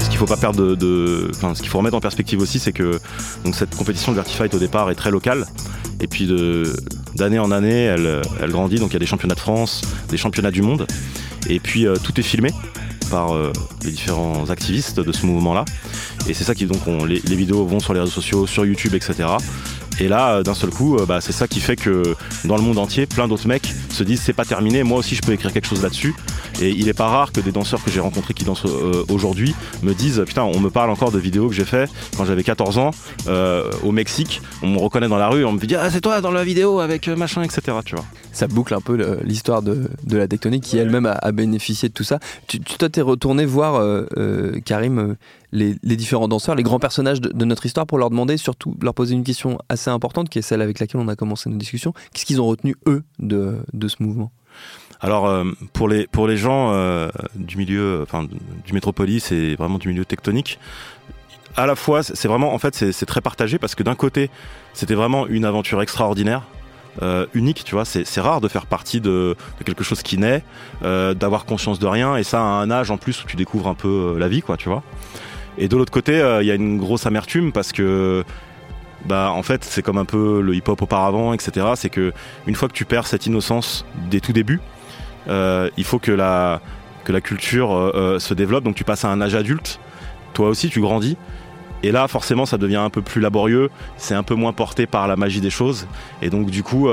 Ce 0.00 0.08
qu'il 0.08 0.18
faut 0.18 0.26
pas 0.26 0.36
perdre 0.36 0.74
de, 0.74 1.30
enfin, 1.34 1.54
ce 1.54 1.60
qu'il 1.60 1.70
faut 1.70 1.78
remettre 1.78 1.96
en 1.96 2.00
perspective 2.00 2.40
aussi, 2.40 2.58
c'est 2.58 2.72
que 2.72 3.00
donc 3.44 3.54
cette 3.54 3.74
compétition 3.74 4.12
de 4.12 4.16
Vertifight 4.16 4.52
au 4.54 4.58
départ 4.58 4.90
est 4.90 4.94
très 4.94 5.10
locale, 5.10 5.46
et 6.00 6.06
puis 6.06 6.28
d'année 7.14 7.38
en 7.38 7.50
année, 7.50 7.84
elle, 7.84 8.22
elle 8.40 8.50
grandit. 8.50 8.76
Donc 8.76 8.90
il 8.90 8.94
y 8.94 8.96
a 8.96 9.00
des 9.00 9.06
championnats 9.06 9.34
de 9.34 9.40
France, 9.40 9.82
des 10.08 10.16
championnats 10.16 10.50
du 10.50 10.62
monde, 10.62 10.86
et 11.48 11.60
puis 11.60 11.86
euh, 11.86 11.96
tout 11.96 12.18
est 12.18 12.24
filmé 12.24 12.50
par 13.10 13.34
euh, 13.34 13.52
les 13.84 13.90
différents 13.90 14.48
activistes 14.50 15.00
de 15.00 15.12
ce 15.12 15.26
mouvement-là. 15.26 15.64
Et 16.28 16.34
c'est 16.34 16.44
ça 16.44 16.54
qui 16.54 16.66
donc 16.66 16.86
on, 16.86 17.04
les, 17.04 17.20
les, 17.20 17.36
vidéos 17.36 17.64
vont 17.64 17.80
sur 17.80 17.92
les 17.92 18.00
réseaux 18.00 18.12
sociaux, 18.12 18.46
sur 18.46 18.64
YouTube, 18.64 18.94
etc. 18.94 19.28
Et 20.00 20.08
là, 20.08 20.36
euh, 20.36 20.42
d'un 20.42 20.54
seul 20.54 20.70
coup, 20.70 20.96
euh, 20.96 21.04
bah, 21.04 21.20
c'est 21.20 21.32
ça 21.32 21.46
qui 21.46 21.60
fait 21.60 21.76
que 21.76 22.16
dans 22.46 22.56
le 22.56 22.62
monde 22.62 22.78
entier, 22.78 23.06
plein 23.06 23.28
d'autres 23.28 23.46
mecs 23.46 23.72
se 23.90 24.02
disent 24.02 24.22
c'est 24.22 24.32
pas 24.32 24.46
terminé, 24.46 24.82
moi 24.82 24.98
aussi 24.98 25.14
je 25.14 25.20
peux 25.20 25.32
écrire 25.32 25.52
quelque 25.52 25.66
chose 25.66 25.82
là-dessus. 25.82 26.14
Et 26.60 26.70
il 26.70 26.88
est 26.88 26.94
pas 26.94 27.08
rare 27.08 27.32
que 27.32 27.40
des 27.40 27.52
danseurs 27.52 27.84
que 27.84 27.90
j'ai 27.90 28.00
rencontrés 28.00 28.32
qui 28.32 28.44
dansent 28.44 28.64
euh, 28.64 29.04
aujourd'hui 29.10 29.54
me 29.82 29.92
disent 29.92 30.22
putain, 30.26 30.42
on 30.42 30.58
me 30.58 30.70
parle 30.70 30.90
encore 30.90 31.12
de 31.12 31.18
vidéos 31.18 31.48
que 31.48 31.54
j'ai 31.54 31.64
fait 31.66 31.90
quand 32.16 32.24
j'avais 32.24 32.42
14 32.42 32.78
ans 32.78 32.90
au 33.84 33.92
Mexique. 33.92 34.40
On 34.62 34.68
me 34.68 34.78
reconnaît 34.78 35.08
dans 35.08 35.18
la 35.18 35.28
rue, 35.28 35.44
on 35.44 35.52
me 35.52 35.58
dit 35.58 35.76
ah 35.76 35.90
c'est 35.90 36.00
toi 36.00 36.20
dans 36.20 36.30
la 36.30 36.44
vidéo 36.44 36.80
avec 36.80 37.08
machin, 37.08 37.42
etc. 37.42 37.76
Tu. 37.84 37.94
Ça 38.32 38.46
boucle 38.46 38.74
un 38.74 38.80
peu 38.80 39.20
l'histoire 39.22 39.62
de, 39.62 39.88
la 40.08 40.28
tectonique 40.28 40.62
qui 40.62 40.78
elle-même 40.78 41.06
a, 41.06 41.32
bénéficié 41.32 41.88
de 41.88 41.94
tout 41.94 42.04
ça. 42.04 42.18
Tu, 42.46 42.60
toi 42.60 42.88
t'es 42.88 43.00
retourné 43.00 43.44
voir 43.44 43.82
Karim 44.64 45.16
les, 45.52 45.96
différents 45.96 46.28
danseurs, 46.28 46.54
les 46.54 46.62
grands 46.62 46.78
personnages 46.78 47.20
de, 47.20 47.44
notre 47.44 47.66
histoire 47.66 47.86
pour 47.86 47.98
leur 47.98 48.10
demander, 48.10 48.36
surtout 48.36 48.76
leur 48.80 48.94
poser 48.94 49.14
une 49.14 49.24
question 49.24 49.58
assez 49.68 49.90
importante 49.90 50.28
qui 50.28 50.38
est 50.38 50.42
celle 50.42 50.62
avec 50.62 50.78
laquelle 50.78 51.00
on 51.00 51.08
a 51.08 51.16
commencé 51.16 51.50
nos 51.50 51.56
discussions. 51.56 51.92
Qu'est-ce 52.12 52.26
qu'ils 52.26 52.40
ont 52.40 52.46
retenu, 52.46 52.76
eux, 52.86 53.02
de, 53.18 53.62
ce 53.88 54.02
mouvement? 54.02 54.30
Alors 55.00 55.26
euh, 55.26 55.44
pour 55.72 55.88
les 55.88 56.06
pour 56.06 56.28
les 56.28 56.36
gens 56.36 56.72
euh, 56.72 57.08
du 57.34 57.56
milieu, 57.56 58.00
enfin 58.02 58.24
du 58.24 58.72
métropolis 58.74 59.32
et 59.32 59.54
vraiment 59.54 59.78
du 59.78 59.88
milieu 59.88 60.04
tectonique, 60.04 60.58
à 61.56 61.64
la 61.64 61.74
fois 61.74 62.02
c'est 62.02 62.28
vraiment 62.28 62.52
en 62.52 62.58
fait 62.58 62.92
c'est 62.92 63.06
très 63.06 63.22
partagé 63.22 63.58
parce 63.58 63.74
que 63.74 63.82
d'un 63.82 63.94
côté 63.94 64.28
c'était 64.74 64.94
vraiment 64.94 65.26
une 65.26 65.46
aventure 65.46 65.80
extraordinaire. 65.80 66.42
Euh, 67.02 67.26
unique, 67.34 67.64
tu 67.64 67.74
vois, 67.74 67.84
c'est 67.84 68.20
rare 68.20 68.40
de 68.40 68.48
faire 68.48 68.66
partie 68.66 69.00
de, 69.00 69.36
quelque 69.64 69.84
chose 69.84 70.02
qui 70.02 70.18
naît, 70.18 70.42
d'avoir 70.82 71.44
conscience 71.44 71.78
de 71.78 71.86
rien, 71.86 72.16
et 72.16 72.22
ça 72.22 72.40
à 72.40 72.44
un 72.44 72.70
âge 72.70 72.90
en 72.90 72.98
plus 72.98 73.22
où 73.22 73.26
tu 73.26 73.36
découvres 73.36 73.68
un 73.68 73.74
peu 73.74 74.16
la 74.18 74.28
vie, 74.28 74.42
quoi, 74.42 74.56
tu 74.56 74.68
vois. 74.68 74.82
Et 75.58 75.68
de 75.68 75.76
l'autre 75.76 75.92
côté, 75.92 76.20
euh, 76.20 76.42
il 76.42 76.46
y 76.46 76.50
a 76.50 76.54
une 76.54 76.78
grosse 76.78 77.06
amertume 77.06 77.52
parce 77.52 77.72
que 77.72 78.24
bah 79.06 79.30
en 79.34 79.42
fait 79.42 79.64
c'est 79.64 79.82
comme 79.82 79.96
un 79.96 80.04
peu 80.04 80.40
le 80.40 80.54
hip-hop 80.54 80.80
auparavant, 80.82 81.32
etc. 81.32 81.66
C'est 81.74 81.90
que 81.90 82.12
une 82.46 82.54
fois 82.54 82.68
que 82.68 82.74
tu 82.74 82.84
perds 82.84 83.06
cette 83.06 83.26
innocence 83.26 83.84
des 84.10 84.20
tout 84.20 84.32
débuts, 84.32 84.60
euh, 85.28 85.70
il 85.76 85.84
faut 85.84 85.98
que 85.98 86.12
la 86.12 86.60
que 87.04 87.12
la 87.12 87.20
culture 87.20 87.74
euh, 87.74 88.18
se 88.18 88.34
développe. 88.34 88.64
Donc 88.64 88.74
tu 88.74 88.84
passes 88.84 89.04
à 89.04 89.08
un 89.08 89.20
âge 89.20 89.34
adulte. 89.34 89.80
Toi 90.32 90.48
aussi 90.48 90.70
tu 90.70 90.80
grandis. 90.80 91.16
Et 91.82 91.92
là, 91.92 92.08
forcément, 92.08 92.46
ça 92.46 92.58
devient 92.58 92.76
un 92.76 92.90
peu 92.90 93.02
plus 93.02 93.20
laborieux. 93.20 93.70
C'est 93.96 94.14
un 94.14 94.22
peu 94.22 94.34
moins 94.34 94.52
porté 94.52 94.86
par 94.86 95.08
la 95.08 95.16
magie 95.16 95.40
des 95.40 95.50
choses. 95.50 95.86
Et 96.22 96.30
donc, 96.30 96.50
du 96.50 96.62
coup, 96.62 96.88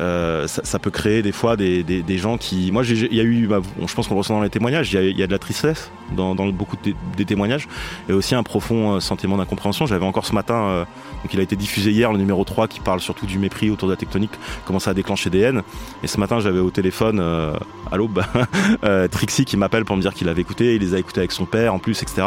euh, 0.00 0.46
ça, 0.46 0.78
peut 0.78 0.90
créer 0.90 1.20
des 1.20 1.32
fois 1.32 1.56
des, 1.56 2.18
gens 2.18 2.38
qui. 2.38 2.72
Moi, 2.72 2.84
il 2.84 3.14
y 3.14 3.20
a 3.20 3.22
eu, 3.22 3.46
bah, 3.46 3.60
je 3.86 3.94
pense 3.94 4.08
qu'on 4.08 4.14
le 4.14 4.18
ressent 4.18 4.34
dans 4.34 4.42
les 4.42 4.50
témoignages, 4.50 4.92
il 4.92 5.18
y, 5.18 5.22
a 5.22 5.26
de 5.26 5.32
la 5.32 5.38
tristesse 5.38 5.90
dans, 6.12 6.34
beaucoup 6.34 6.76
des 7.16 7.24
témoignages 7.24 7.68
et 8.08 8.12
aussi 8.12 8.34
un 8.34 8.42
profond 8.42 8.94
euh, 8.94 9.00
sentiment 9.00 9.36
d'incompréhension. 9.36 9.86
J'avais 9.86 10.06
encore 10.06 10.24
ce 10.24 10.32
matin, 10.32 10.54
euh, 10.54 10.84
donc 11.22 11.34
il 11.34 11.40
a 11.40 11.42
été 11.42 11.54
diffusé 11.54 11.90
hier, 11.90 12.12
le 12.12 12.18
numéro 12.18 12.44
3 12.44 12.66
qui 12.68 12.80
parle 12.80 13.00
surtout 13.00 13.26
du 13.26 13.38
mépris 13.38 13.70
autour 13.70 13.88
de 13.88 13.92
la 13.92 13.96
tectonique, 13.96 14.32
comment 14.64 14.78
ça 14.78 14.92
a 14.92 14.94
déclenché 14.94 15.28
des 15.28 15.40
haines. 15.40 15.62
Et 16.02 16.06
ce 16.06 16.18
matin, 16.18 16.40
j'avais 16.40 16.60
au 16.60 16.70
téléphone, 16.70 17.20
à 17.20 17.96
l'aube, 17.96 18.22
Trixie 19.10 19.44
qui 19.44 19.56
m'appelle 19.56 19.84
pour 19.84 19.96
me 19.96 20.02
dire 20.02 20.14
qu'il 20.14 20.28
avait 20.28 20.42
écouté, 20.42 20.76
il 20.76 20.80
les 20.80 20.94
a 20.94 20.98
écoutés 20.98 21.20
avec 21.20 21.32
son 21.32 21.44
père 21.44 21.74
en 21.74 21.78
plus, 21.78 22.02
etc. 22.02 22.22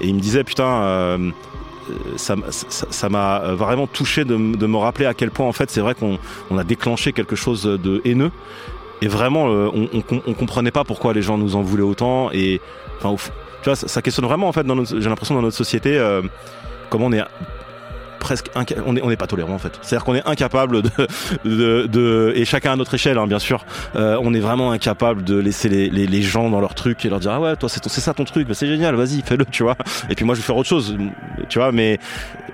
Et 0.00 0.08
il 0.08 0.14
me 0.14 0.20
disait, 0.20 0.44
putain, 0.44 1.32
ça 2.16 3.08
m'a 3.08 3.38
vraiment 3.54 3.86
touché 3.86 4.24
de, 4.24 4.36
me 4.36 4.76
rappeler 4.76 5.06
à 5.06 5.14
quel 5.14 5.30
point 5.30 5.46
en 5.46 5.52
fait 5.52 5.70
c'est 5.70 5.80
vrai 5.80 5.94
qu'on 5.94 6.58
a 6.58 6.64
déclenché 6.64 7.12
quelque 7.12 7.36
chose 7.36 7.64
de 7.64 8.00
haineux. 8.04 8.30
Et 9.02 9.08
vraiment 9.08 9.48
euh, 9.48 9.70
on, 9.72 9.88
on, 10.26 10.34
comprenait 10.34 10.70
pas 10.70 10.84
pourquoi 10.84 11.14
les 11.14 11.22
gens 11.22 11.38
nous 11.38 11.56
en 11.56 11.62
voulaient 11.62 11.82
autant. 11.82 12.30
Et 12.32 12.60
enfin 13.00 13.14
tu 13.62 13.68
vois 13.68 13.76
ça, 13.76 14.02
questionne 14.02 14.26
vraiment 14.26 14.48
en 14.48 14.52
fait 14.52 14.66
j'ai 14.84 15.08
l'impression 15.08 15.34
dans 15.34 15.42
notre 15.42 15.56
société 15.56 15.96
euh, 15.98 16.22
comment 16.90 17.06
on 17.06 17.12
est 17.12 17.22
presque 18.20 18.46
on 18.86 18.92
n'est 18.92 19.02
on 19.02 19.10
est 19.10 19.16
pas 19.16 19.26
tolérant 19.26 19.54
en 19.54 19.58
fait. 19.58 19.72
C'est-à-dire 19.82 20.04
qu'on 20.04 20.14
est 20.14 20.26
incapable 20.26 20.82
de, 21.44 21.86
de, 21.86 22.32
et 22.36 22.44
chacun 22.44 22.72
à 22.72 22.76
notre 22.76 22.94
échelle 22.94 23.18
hein, 23.18 23.26
bien 23.26 23.40
sûr, 23.40 23.64
euh, 23.96 24.16
on 24.22 24.32
est 24.34 24.40
vraiment 24.40 24.70
incapable 24.70 25.24
de 25.24 25.36
laisser 25.36 25.68
les, 25.68 25.88
les, 25.88 26.22
gens 26.22 26.50
dans 26.50 26.60
leur 26.60 26.74
truc 26.74 27.04
et 27.04 27.08
leur 27.08 27.18
dire 27.18 27.32
ah 27.32 27.40
ouais 27.40 27.56
toi 27.56 27.68
c'est 27.68 27.82
c'est 27.88 28.00
ça 28.00 28.14
ton 28.14 28.24
truc, 28.24 28.46
bah, 28.46 28.54
c'est 28.54 28.68
génial, 28.68 28.94
vas-y 28.94 29.22
fais-le 29.22 29.44
tu 29.46 29.62
vois. 29.62 29.76
Et 30.08 30.14
puis 30.14 30.24
moi 30.24 30.34
je 30.34 30.40
vais 30.40 30.46
faire 30.46 30.56
autre 30.56 30.68
chose, 30.68 30.96
tu 31.48 31.58
vois. 31.58 31.72
Mais 31.72 31.98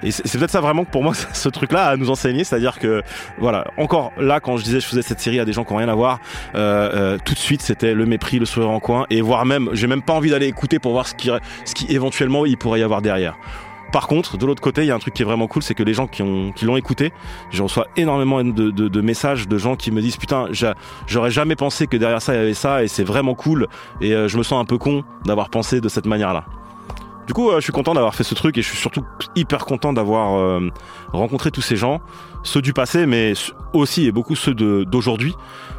c'est 0.08 0.38
peut-être 0.38 0.50
ça 0.50 0.60
vraiment 0.60 0.84
pour 0.84 1.02
moi 1.02 1.12
ce 1.32 1.48
truc-là 1.48 1.86
à 1.88 1.96
nous 1.96 2.10
enseigner, 2.10 2.44
c'est-à-dire 2.44 2.78
que 2.78 3.02
voilà 3.38 3.66
encore 3.76 4.12
là 4.18 4.40
quand 4.40 4.56
je 4.56 4.64
disais 4.64 4.80
je 4.80 4.86
faisais 4.86 5.02
cette 5.02 5.20
série 5.20 5.40
à 5.40 5.44
des 5.44 5.52
gens 5.52 5.64
qui 5.64 5.72
ont 5.72 5.76
rien 5.76 5.88
à 5.88 5.94
voir, 5.94 6.20
euh, 6.54 6.90
euh, 6.94 7.18
tout 7.24 7.34
de 7.34 7.38
suite 7.38 7.62
c'était 7.62 7.94
le 7.94 8.06
mépris, 8.06 8.38
le 8.38 8.46
sourire 8.46 8.70
en 8.70 8.80
coin 8.80 9.06
et 9.10 9.20
voire 9.20 9.44
même 9.44 9.68
j'ai 9.72 9.86
même 9.86 10.02
pas 10.02 10.14
envie 10.14 10.30
d'aller 10.30 10.46
écouter 10.46 10.78
pour 10.78 10.92
voir 10.92 11.08
ce 11.08 11.14
qui 11.14 11.30
ce 11.64 11.74
qui 11.74 11.86
éventuellement 11.92 12.46
il 12.46 12.56
pourrait 12.56 12.80
y 12.80 12.84
avoir 12.84 13.02
derrière. 13.02 13.36
Par 13.96 14.08
contre, 14.08 14.36
de 14.36 14.44
l'autre 14.44 14.60
côté, 14.60 14.82
il 14.82 14.88
y 14.88 14.90
a 14.90 14.94
un 14.94 14.98
truc 14.98 15.14
qui 15.14 15.22
est 15.22 15.24
vraiment 15.24 15.46
cool, 15.46 15.62
c'est 15.62 15.72
que 15.72 15.82
les 15.82 15.94
gens 15.94 16.06
qui 16.06 16.20
ont 16.20 16.52
qui 16.52 16.66
l'ont 16.66 16.76
écouté, 16.76 17.14
je 17.48 17.62
reçois 17.62 17.86
énormément 17.96 18.44
de, 18.44 18.68
de, 18.70 19.00
messages 19.00 19.48
de 19.48 19.56
gens 19.56 19.74
qui 19.74 19.90
me 19.90 20.02
disent 20.02 20.18
putain, 20.18 20.48
j'aurais 21.06 21.30
jamais 21.30 21.56
pensé 21.56 21.86
que 21.86 21.96
derrière 21.96 22.20
ça 22.20 22.34
il 22.34 22.36
y 22.36 22.40
avait 22.40 22.52
ça 22.52 22.84
et 22.84 22.88
c'est 22.88 23.04
vraiment 23.04 23.34
cool 23.34 23.68
et 24.02 24.12
euh, 24.12 24.28
je 24.28 24.36
me 24.36 24.42
sens 24.42 24.60
un 24.60 24.66
peu 24.66 24.76
con 24.76 25.02
d'avoir 25.24 25.48
pensé 25.48 25.80
de 25.80 25.88
cette 25.88 26.04
manière-là. 26.04 26.44
Du 27.26 27.32
coup, 27.32 27.48
euh, 27.48 27.56
je 27.56 27.62
suis 27.62 27.72
content 27.72 27.94
d'avoir 27.94 28.14
fait 28.14 28.22
ce 28.22 28.34
truc 28.34 28.58
et 28.58 28.60
je 28.60 28.68
suis 28.68 28.76
surtout 28.76 29.02
hyper 29.34 29.64
content 29.64 29.94
d'avoir 29.94 30.38
euh, 30.38 30.70
rencontré 31.14 31.50
tous 31.50 31.62
ces 31.62 31.76
gens, 31.76 32.02
ceux 32.42 32.60
du 32.60 32.74
passé, 32.74 33.06
mais 33.06 33.32
aussi 33.72 34.04
et 34.04 34.12
beaucoup 34.12 34.36
ceux 34.36 34.52
d'aujourd'hui, 34.52 35.34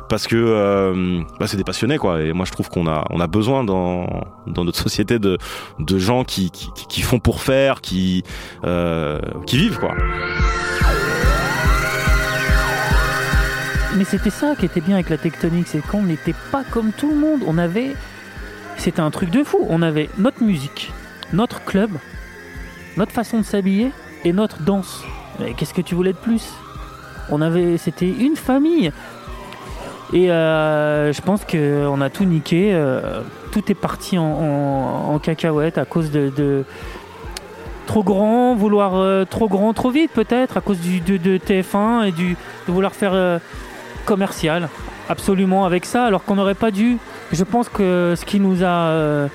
parce 0.10 0.28
que 0.28 0.36
euh, 0.36 1.22
bah, 1.40 1.48
c'est 1.48 1.58
des 1.58 1.64
passionnés 1.64 1.98
quoi. 1.98 2.22
Et 2.22 2.34
moi 2.34 2.46
je 2.46 2.52
trouve 2.52 2.70
qu'on 2.70 2.88
a 2.88 3.06
on 3.10 3.20
a 3.20 3.28
besoin 3.28 3.64
dans 3.64 4.08
dans 4.46 4.64
notre 4.64 4.80
société 4.80 5.20
de 5.20 5.38
de 5.80 5.98
gens 5.98 6.24
qui 6.24 6.52
qui, 6.52 7.02
font 7.02 7.20
pour 7.20 7.42
faire 7.42 7.82
qui 7.82 8.24
euh, 8.64 9.20
qui 9.46 9.58
vivent 9.58 9.80
quoi. 9.80 9.94
Mais 13.96 14.04
c'était 14.04 14.30
ça 14.30 14.56
qui 14.56 14.66
était 14.66 14.82
bien 14.82 14.96
avec 14.96 15.10
la 15.10 15.18
tectonique 15.18 15.68
c'est 15.68 15.86
qu'on 15.86 16.04
n'était 16.04 16.36
pas 16.52 16.64
comme 16.64 16.92
tout 16.92 17.10
le 17.10 17.18
monde. 17.18 17.42
On 17.48 17.58
avait 17.58 17.96
c'était 18.78 19.02
un 19.02 19.12
truc 19.12 19.30
de 19.30 19.44
fou. 19.44 19.66
On 19.70 19.82
avait 19.82 20.10
notre 20.18 20.44
musique 20.44 20.92
notre 21.34 21.64
club 21.66 21.92
notre 22.98 23.12
façon 23.12 23.38
de 23.40 23.44
s'habiller 23.44 23.92
et 24.26 24.34
notre 24.34 24.62
danse. 24.64 25.04
Qu'est-ce 25.56 25.74
que 25.74 25.82
tu 25.82 25.96
voulais 25.96 26.14
de 26.14 26.18
plus? 26.18 26.50
On 27.30 27.42
avait, 27.42 27.78
c'était 27.78 28.10
une 28.10 28.36
famille. 28.36 28.92
Et 30.14 30.32
euh, 30.32 31.12
je 31.12 31.22
pense 31.22 31.44
qu'on 31.44 32.02
a 32.02 32.10
tout 32.10 32.24
niqué. 32.24 32.72
Euh, 32.74 33.22
tout 33.52 33.72
est 33.72 33.76
parti 33.76 34.18
en, 34.18 35.20
cacahuète 35.22 35.78
à 35.78 35.86
cause 35.86 36.12
de, 36.12 36.64
trop 37.86 38.04
grand, 38.04 38.56
vouloir 38.56 38.96
euh, 38.96 39.26
trop 39.26 39.48
grand, 39.48 39.74
trop 39.74 39.90
vite 39.90 40.12
peut-être, 40.12 40.58
à 40.58 40.62
cause 40.62 40.80
du, 40.80 41.00
de, 41.00 41.38
TF1 41.38 42.08
et 42.08 42.12
du, 42.12 42.36
de 42.68 42.72
vouloir 42.72 42.94
faire 42.94 43.40
commercial. 44.06 44.70
Absolument 45.10 45.66
avec 45.66 45.86
ça, 45.86 46.06
alors 46.06 46.24
qu'on 46.24 46.36
n'aurait 46.36 46.54
pas 46.54 46.72
dû. 46.72 46.98
Je 47.32 47.44
pense 47.44 47.70
que 47.70 48.14
ce 48.18 48.26
qui 48.26 48.40
nous 48.40 48.64
a 48.64 49.28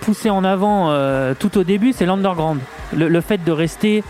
poussé 0.00 0.28
en 0.28 0.44
avant 0.44 0.92
tout 1.38 1.56
au 1.56 1.64
début, 1.64 1.92
c'est 1.92 2.06
l'underground. 2.06 2.60
le 2.92 3.20
fait 3.20 3.42
de 3.44 3.52
rester 3.52 4.02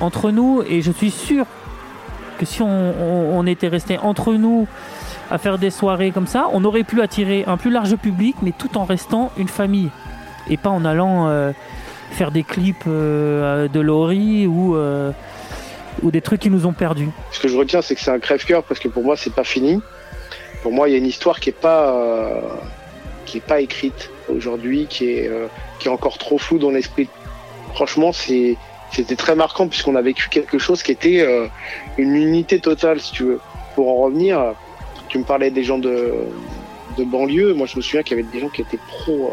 entre 0.00 0.30
nous, 0.30 0.62
et 0.66 0.82
je 0.82 0.90
suis 0.90 1.10
sûr 1.10 1.46
si 2.44 2.62
on, 2.62 3.46
était 3.46 3.68
resté 3.68 3.98
entre 3.98 4.32
nous 4.34 4.66
à 5.30 5.38
faire 5.38 5.58
des 5.58 5.70
soirées 5.70 6.10
comme 6.10 6.26
ça, 6.26 6.46
on 6.52 6.64
aurait 6.64 6.84
pu 6.84 7.00
attirer 7.00 7.44
un 7.46 7.56
plus 7.56 7.70
large 7.70 7.96
public, 7.96 8.36
mais 8.42 8.52
tout 8.56 8.76
en 8.78 8.84
restant 8.84 9.32
une 9.36 9.48
famille. 9.48 9.90
Et 10.48 10.56
pas 10.56 10.70
en 10.70 10.84
allant 10.84 11.28
euh, 11.28 11.52
faire 12.12 12.30
des 12.30 12.42
clips 12.42 12.84
euh, 12.86 13.68
de 13.68 13.80
Laurie 13.80 14.46
ou, 14.46 14.76
euh, 14.76 15.12
ou 16.02 16.10
des 16.10 16.20
trucs 16.20 16.40
qui 16.40 16.50
nous 16.50 16.66
ont 16.66 16.72
perdus. 16.72 17.08
Ce 17.30 17.40
que 17.40 17.48
je 17.48 17.56
retiens, 17.56 17.82
c'est 17.82 17.94
que 17.94 18.00
c'est 18.00 18.10
un 18.10 18.18
crève-cœur 18.18 18.62
parce 18.64 18.80
que 18.80 18.88
pour 18.88 19.02
moi, 19.02 19.16
c'est 19.16 19.34
pas 19.34 19.44
fini. 19.44 19.80
Pour 20.62 20.72
moi, 20.72 20.88
il 20.88 20.92
y 20.92 20.94
a 20.94 20.98
une 20.98 21.06
histoire 21.06 21.40
qui 21.40 21.50
est 21.50 21.60
pas, 21.60 22.40
qui 23.26 23.40
pas 23.40 23.60
écrite 23.60 24.10
aujourd'hui, 24.28 24.86
qui 24.88 25.06
est, 25.06 25.30
qui 25.80 25.88
est 25.88 25.90
encore 25.90 26.18
trop 26.18 26.38
floue 26.38 26.58
dans 26.58 26.70
l'esprit. 26.70 27.08
Franchement, 27.74 28.12
c'est 28.12 28.56
c'était 28.92 29.16
très 29.16 29.34
marquant 29.34 29.68
puisqu'on 29.68 29.96
a 29.96 30.02
vécu 30.02 30.28
quelque 30.28 30.58
chose 30.58 30.82
qui 30.82 30.92
était 30.92 31.22
euh, 31.22 31.46
une 31.96 32.14
unité 32.14 32.60
totale, 32.60 33.00
si 33.00 33.12
tu 33.12 33.24
veux. 33.24 33.40
Pour 33.74 33.88
en 33.88 34.02
revenir, 34.02 34.54
tu 35.08 35.18
me 35.18 35.24
parlais 35.24 35.50
des 35.50 35.64
gens 35.64 35.78
de, 35.78 36.12
de 36.98 37.04
banlieue. 37.04 37.54
Moi, 37.54 37.66
je 37.66 37.76
me 37.76 37.82
souviens 37.82 38.02
qu'il 38.02 38.18
y 38.18 38.20
avait 38.20 38.28
des 38.30 38.40
gens 38.40 38.50
qui 38.50 38.60
étaient 38.60 38.78
pro 38.88 39.32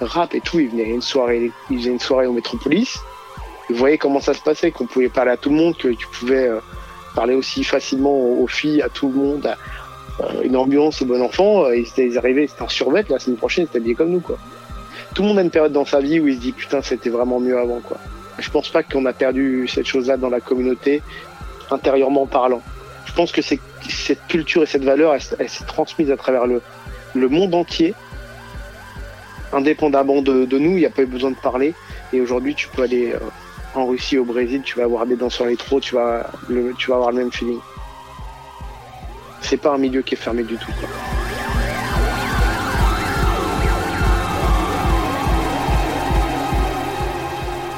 euh, 0.00 0.04
rap 0.04 0.34
et 0.34 0.40
tout. 0.40 0.60
Ils 0.60 0.68
venaient 0.68 0.84
une 0.84 1.02
soirée, 1.02 1.50
ils 1.70 1.78
faisaient 1.78 1.90
une 1.90 1.98
soirée 1.98 2.26
au 2.26 2.32
Métropolis. 2.32 2.98
Ils 3.68 3.76
voyaient 3.76 3.98
comment 3.98 4.20
ça 4.20 4.32
se 4.32 4.42
passait, 4.42 4.70
qu'on 4.70 4.86
pouvait 4.86 5.08
parler 5.08 5.32
à 5.32 5.36
tout 5.36 5.50
le 5.50 5.56
monde, 5.56 5.76
que 5.76 5.88
tu 5.88 6.06
pouvais 6.06 6.46
euh, 6.46 6.60
parler 7.16 7.34
aussi 7.34 7.64
facilement 7.64 8.16
aux, 8.16 8.46
filles, 8.46 8.82
à 8.82 8.88
tout 8.88 9.08
le 9.08 9.14
monde, 9.14 9.46
à, 9.46 9.56
une 10.44 10.56
ambiance, 10.56 11.02
aux 11.02 11.06
bon 11.06 11.20
enfants. 11.20 11.68
Ils, 11.72 11.80
étaient, 11.80 12.06
ils 12.06 12.18
arrivaient, 12.18 12.46
c'était 12.46 12.62
en 12.62 12.68
survêt, 12.68 13.04
la 13.08 13.18
semaine 13.18 13.38
prochaine, 13.38 13.66
c'était 13.66 13.78
habillé 13.78 13.96
comme 13.96 14.10
nous, 14.10 14.20
quoi. 14.20 14.38
Tout 15.14 15.22
le 15.22 15.28
monde 15.28 15.38
a 15.38 15.42
une 15.42 15.50
période 15.50 15.72
dans 15.72 15.84
sa 15.84 16.00
vie 16.00 16.20
où 16.20 16.28
il 16.28 16.36
se 16.36 16.40
dit, 16.40 16.52
putain, 16.52 16.82
c'était 16.82 17.10
vraiment 17.10 17.40
mieux 17.40 17.58
avant, 17.58 17.80
quoi. 17.80 17.96
Je 18.40 18.50
pense 18.50 18.68
pas 18.68 18.82
qu'on 18.82 19.04
a 19.06 19.12
perdu 19.12 19.68
cette 19.68 19.86
chose-là 19.86 20.16
dans 20.16 20.30
la 20.30 20.40
communauté, 20.40 21.02
intérieurement 21.70 22.26
parlant. 22.26 22.62
Je 23.06 23.12
pense 23.12 23.32
que 23.32 23.42
cette 23.42 24.26
culture 24.28 24.62
et 24.62 24.66
cette 24.66 24.84
valeur, 24.84 25.14
elle, 25.14 25.48
s'est 25.48 25.64
transmise 25.64 26.10
à 26.10 26.16
travers 26.16 26.46
le, 26.46 26.62
le 27.14 27.28
monde 27.28 27.54
entier, 27.54 27.94
indépendamment 29.52 30.22
de, 30.22 30.58
nous. 30.58 30.72
Il 30.72 30.76
n'y 30.76 30.86
a 30.86 30.90
pas 30.90 31.02
eu 31.02 31.06
besoin 31.06 31.30
de 31.30 31.36
parler. 31.36 31.74
Et 32.12 32.20
aujourd'hui, 32.20 32.54
tu 32.54 32.68
peux 32.68 32.82
aller 32.82 33.12
euh, 33.12 33.18
en 33.74 33.86
Russie, 33.86 34.18
au 34.18 34.24
Brésil, 34.24 34.62
tu 34.64 34.78
vas 34.78 34.84
avoir 34.84 35.06
des 35.06 35.16
danseurs 35.16 35.46
électro, 35.46 35.80
tu 35.80 35.94
vas, 35.94 36.30
tu 36.78 36.90
vas 36.90 36.96
avoir 36.96 37.12
le 37.12 37.18
même 37.18 37.32
feeling. 37.32 37.58
C'est 39.40 39.56
pas 39.56 39.72
un 39.74 39.78
milieu 39.78 40.02
qui 40.02 40.14
est 40.14 40.18
fermé 40.18 40.42
du 40.42 40.56
tout. 40.56 40.72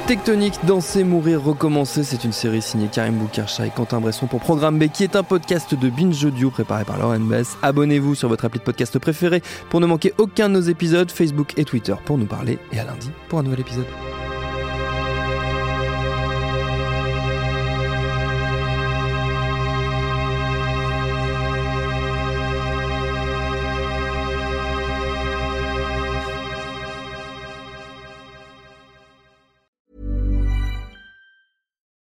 Tectonique, 0.06 0.54
Danser, 0.66 1.04
Mourir, 1.04 1.42
Recommencer, 1.42 2.02
c'est 2.02 2.24
une 2.24 2.32
série 2.32 2.60
signée 2.60 2.88
Karim 2.92 3.14
Boukarcha 3.14 3.66
et 3.66 3.70
Quentin 3.70 4.00
Bresson 4.00 4.26
pour 4.26 4.40
Programme 4.40 4.78
B, 4.78 4.88
qui 4.88 5.04
est 5.04 5.14
un 5.14 5.22
podcast 5.22 5.74
de 5.74 5.90
Binge 5.90 6.24
Audio 6.24 6.50
préparé 6.50 6.84
par 6.84 6.98
Lauren 6.98 7.20
Bess. 7.20 7.56
Abonnez-vous 7.62 8.16
sur 8.16 8.28
votre 8.28 8.44
appli 8.44 8.58
de 8.58 8.64
podcast 8.64 8.98
préféré 8.98 9.42
pour 9.70 9.80
ne 9.80 9.86
manquer 9.86 10.12
aucun 10.18 10.48
de 10.48 10.54
nos 10.54 10.60
épisodes, 10.60 11.10
Facebook 11.10 11.52
et 11.56 11.64
Twitter 11.64 11.94
pour 12.04 12.18
nous 12.18 12.26
parler, 12.26 12.58
et 12.72 12.80
à 12.80 12.84
lundi 12.84 13.10
pour 13.28 13.38
un 13.38 13.44
nouvel 13.44 13.60
épisode. 13.60 13.86